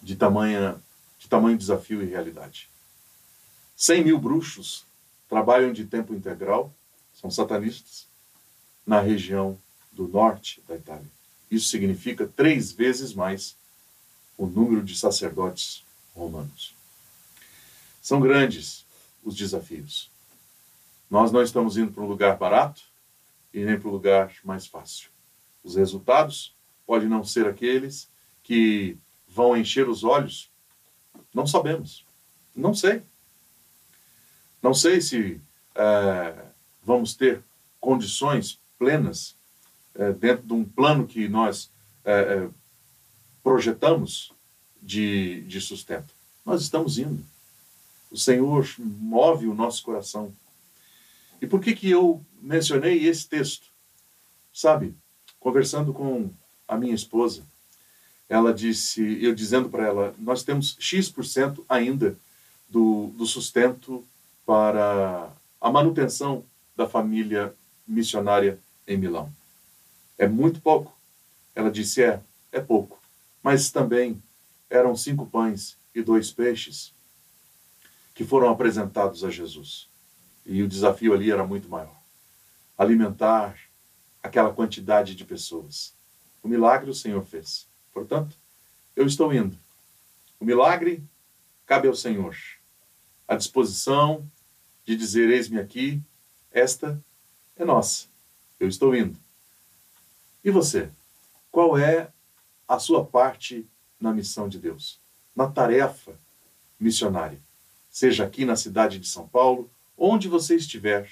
de, 0.00 0.14
tamanha, 0.14 0.80
de 1.18 1.28
tamanho 1.28 1.58
desafio 1.58 2.00
e 2.00 2.06
realidade. 2.06 2.70
100 3.74 4.04
mil 4.04 4.18
bruxos 4.20 4.86
trabalham 5.28 5.72
de 5.72 5.84
tempo 5.84 6.14
integral, 6.14 6.72
são 7.12 7.28
satanistas, 7.28 8.05
na 8.86 9.00
região 9.00 9.58
do 9.92 10.06
norte 10.06 10.62
da 10.68 10.76
Itália. 10.76 11.10
Isso 11.50 11.68
significa 11.68 12.26
três 12.26 12.72
vezes 12.72 13.12
mais 13.12 13.56
o 14.36 14.46
número 14.46 14.82
de 14.82 14.96
sacerdotes 14.96 15.82
romanos. 16.14 16.74
São 18.02 18.20
grandes 18.20 18.84
os 19.24 19.34
desafios. 19.34 20.10
Nós 21.10 21.32
não 21.32 21.42
estamos 21.42 21.76
indo 21.76 21.92
para 21.92 22.02
um 22.02 22.06
lugar 22.06 22.36
barato 22.36 22.82
e 23.52 23.64
nem 23.64 23.78
para 23.78 23.88
um 23.88 23.92
lugar 23.92 24.32
mais 24.44 24.66
fácil. 24.66 25.08
Os 25.64 25.76
resultados 25.76 26.54
podem 26.86 27.08
não 27.08 27.24
ser 27.24 27.46
aqueles 27.46 28.08
que 28.42 28.96
vão 29.28 29.56
encher 29.56 29.88
os 29.88 30.04
olhos? 30.04 30.50
Não 31.34 31.46
sabemos. 31.46 32.04
Não 32.54 32.74
sei. 32.74 33.02
Não 34.62 34.72
sei 34.72 35.00
se 35.00 35.40
é, 35.74 36.44
vamos 36.82 37.14
ter 37.14 37.42
condições 37.80 38.60
plenas 38.78 39.36
é, 39.94 40.12
dentro 40.12 40.46
de 40.46 40.52
um 40.52 40.64
plano 40.64 41.06
que 41.06 41.28
nós 41.28 41.70
é, 42.04 42.48
projetamos 43.42 44.32
de, 44.82 45.42
de 45.42 45.60
sustento. 45.60 46.14
Nós 46.44 46.62
estamos 46.62 46.98
indo. 46.98 47.24
O 48.10 48.16
Senhor 48.16 48.68
move 48.78 49.46
o 49.46 49.54
nosso 49.54 49.82
coração. 49.82 50.32
E 51.40 51.46
por 51.46 51.60
que, 51.60 51.74
que 51.74 51.90
eu 51.90 52.24
mencionei 52.40 53.06
esse 53.06 53.28
texto? 53.28 53.66
Sabe, 54.52 54.94
conversando 55.40 55.92
com 55.92 56.30
a 56.66 56.76
minha 56.76 56.94
esposa, 56.94 57.42
ela 58.28 58.52
disse, 58.52 59.22
eu 59.22 59.34
dizendo 59.34 59.68
para 59.68 59.86
ela, 59.86 60.14
nós 60.18 60.42
temos 60.42 60.76
X% 60.78 61.64
ainda 61.68 62.16
do, 62.68 63.08
do 63.16 63.26
sustento 63.26 64.04
para 64.44 65.30
a 65.60 65.70
manutenção 65.70 66.44
da 66.76 66.88
família 66.88 67.54
missionária 67.86 68.58
em 68.86 68.96
Milão. 68.96 69.32
É 70.18 70.26
muito 70.26 70.60
pouco. 70.60 70.96
Ela 71.54 71.70
disse, 71.70 72.02
é, 72.02 72.20
é 72.52 72.60
pouco. 72.60 73.00
Mas 73.42 73.70
também 73.70 74.22
eram 74.68 74.96
cinco 74.96 75.26
pães 75.26 75.76
e 75.94 76.02
dois 76.02 76.30
peixes 76.30 76.92
que 78.14 78.24
foram 78.24 78.48
apresentados 78.48 79.24
a 79.24 79.30
Jesus. 79.30 79.88
E 80.44 80.62
o 80.62 80.68
desafio 80.68 81.12
ali 81.12 81.30
era 81.30 81.46
muito 81.46 81.68
maior. 81.68 81.96
Alimentar 82.76 83.58
aquela 84.22 84.52
quantidade 84.52 85.14
de 85.14 85.24
pessoas. 85.24 85.94
O 86.42 86.48
milagre 86.48 86.90
o 86.90 86.94
Senhor 86.94 87.24
fez. 87.24 87.66
Portanto, 87.92 88.36
eu 88.94 89.06
estou 89.06 89.32
indo. 89.32 89.58
O 90.38 90.44
milagre 90.44 91.02
cabe 91.66 91.88
ao 91.88 91.94
Senhor. 91.94 92.36
A 93.26 93.36
disposição 93.36 94.26
de 94.84 94.96
dizer: 94.96 95.28
Eis-me 95.30 95.58
aqui, 95.58 96.00
esta 96.52 97.02
é 97.56 97.64
nossa. 97.64 98.06
Eu 98.58 98.68
estou 98.68 98.94
indo. 98.94 99.18
E 100.44 100.50
você? 100.50 100.90
Qual 101.50 101.76
é 101.76 102.10
a 102.66 102.78
sua 102.78 103.04
parte 103.04 103.66
na 104.00 104.12
missão 104.12 104.48
de 104.48 104.58
Deus? 104.58 105.00
Na 105.34 105.50
tarefa 105.50 106.18
missionária? 106.78 107.40
Seja 107.90 108.24
aqui 108.24 108.44
na 108.44 108.56
cidade 108.56 108.98
de 108.98 109.06
São 109.06 109.26
Paulo, 109.26 109.70
onde 109.96 110.28
você 110.28 110.56
estiver 110.56 111.10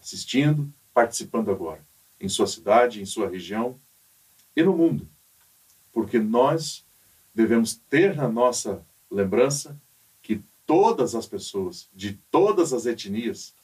assistindo, 0.00 0.72
participando 0.94 1.50
agora, 1.50 1.84
em 2.20 2.28
sua 2.28 2.46
cidade, 2.46 3.00
em 3.00 3.06
sua 3.06 3.28
região 3.28 3.78
e 4.54 4.62
no 4.62 4.76
mundo 4.76 5.08
porque 5.96 6.18
nós 6.18 6.84
devemos 7.34 7.74
ter 7.88 8.14
na 8.14 8.28
nossa 8.28 8.84
lembrança 9.10 9.80
que 10.22 10.42
todas 10.66 11.14
as 11.14 11.24
pessoas, 11.24 11.88
de 11.94 12.12
todas 12.30 12.74
as 12.74 12.84
etnias, 12.84 13.54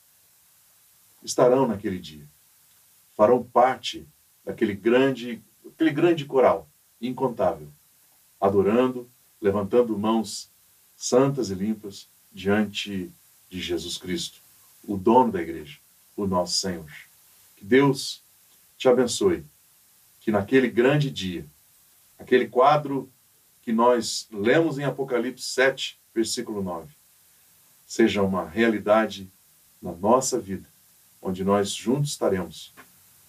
estarão 1.23 1.69
naquele 1.69 1.99
dia. 1.99 2.27
Farão 3.23 3.41
parte 3.41 4.05
daquele 4.45 4.75
grande 4.75 5.41
aquele 5.65 5.93
grande 5.93 6.25
coral, 6.25 6.69
incontável, 7.01 7.69
adorando, 8.41 9.09
levantando 9.41 9.97
mãos 9.97 10.51
santas 10.97 11.49
e 11.49 11.55
limpas 11.55 12.09
diante 12.33 13.13
de 13.49 13.61
Jesus 13.61 13.97
Cristo, 13.97 14.41
o 14.83 14.97
dono 14.97 15.31
da 15.31 15.41
igreja, 15.41 15.79
o 16.17 16.27
nosso 16.27 16.57
Senhor. 16.57 16.91
Que 17.55 17.65
Deus 17.65 18.25
te 18.77 18.89
abençoe, 18.89 19.45
que 20.21 20.33
naquele 20.33 20.67
grande 20.67 21.09
dia, 21.09 21.47
aquele 22.19 22.49
quadro 22.49 23.09
que 23.63 23.71
nós 23.71 24.27
lemos 24.33 24.81
em 24.81 24.85
Apocalipse 24.85 25.45
7, 25.45 25.97
versículo 26.13 26.61
9, 26.61 26.93
seja 27.87 28.21
uma 28.21 28.49
realidade 28.49 29.31
na 29.81 29.93
nossa 29.93 30.41
vida, 30.41 30.69
onde 31.23 31.45
nós 31.45 31.71
juntos 31.73 32.11
estaremos 32.11 32.75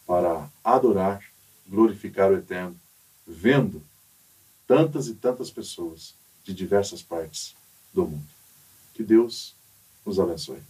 para 0.05 0.49
adorar, 0.63 1.23
glorificar 1.67 2.31
o 2.31 2.37
Eterno, 2.37 2.79
vendo 3.25 3.81
tantas 4.67 5.07
e 5.07 5.15
tantas 5.15 5.49
pessoas 5.49 6.15
de 6.43 6.53
diversas 6.53 7.01
partes 7.01 7.55
do 7.93 8.05
mundo. 8.05 8.27
Que 8.93 9.03
Deus 9.03 9.55
nos 10.05 10.19
abençoe. 10.19 10.61